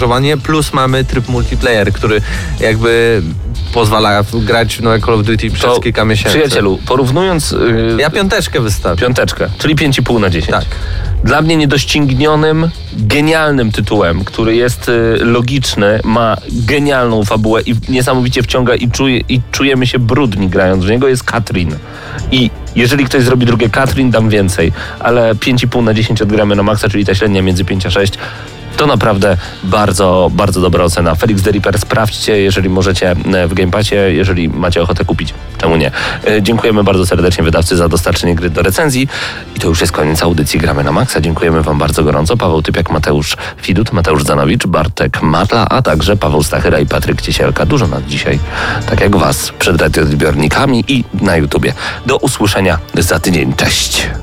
[0.43, 2.21] plus mamy tryb multiplayer, który
[2.59, 3.21] jakby
[3.73, 6.29] pozwala grać w nowe Call of Duty przez kilka miesięcy.
[6.37, 9.01] Przyjacielu, porównując y, Ja piąteczkę wystawię.
[9.01, 10.51] piąteczkę, czyli 5,5 na 10.
[10.51, 10.65] Tak.
[11.23, 18.75] Dla mnie niedoścignionym, genialnym tytułem, który jest y, logiczny, ma genialną fabułę i niesamowicie wciąga
[18.75, 21.75] i, czuje, i czujemy się brudni grając w niego, jest Katrin.
[22.31, 26.89] I jeżeli ktoś zrobi drugie Katrin, dam więcej, ale 5,5 na 10 odgramy na maksa,
[26.89, 28.13] czyli ta średnia między 5 a 6.
[28.77, 31.15] To naprawdę bardzo, bardzo dobra ocena.
[31.15, 35.33] Felix the Reaper sprawdźcie, jeżeli możecie e, w Game Passie, jeżeli macie ochotę kupić.
[35.57, 35.91] Czemu nie?
[36.27, 39.07] E, Dziękujemy bardzo serdecznie wydawcy za dostarczenie gry do recenzji.
[39.55, 41.21] I to już jest koniec audycji Gramy na Maxa.
[41.21, 42.37] Dziękujemy Wam bardzo gorąco.
[42.37, 47.65] Paweł Typiak, Mateusz Fidut, Mateusz Zanowicz, Bartek Matla, a także Paweł Stachyra i Patryk Ciesielka.
[47.65, 48.39] Dużo nas dzisiaj,
[48.89, 51.73] tak jak Was, przed radioodbiornikami i na YouTubie.
[52.05, 53.53] Do usłyszenia za tydzień.
[53.53, 54.22] Cześć!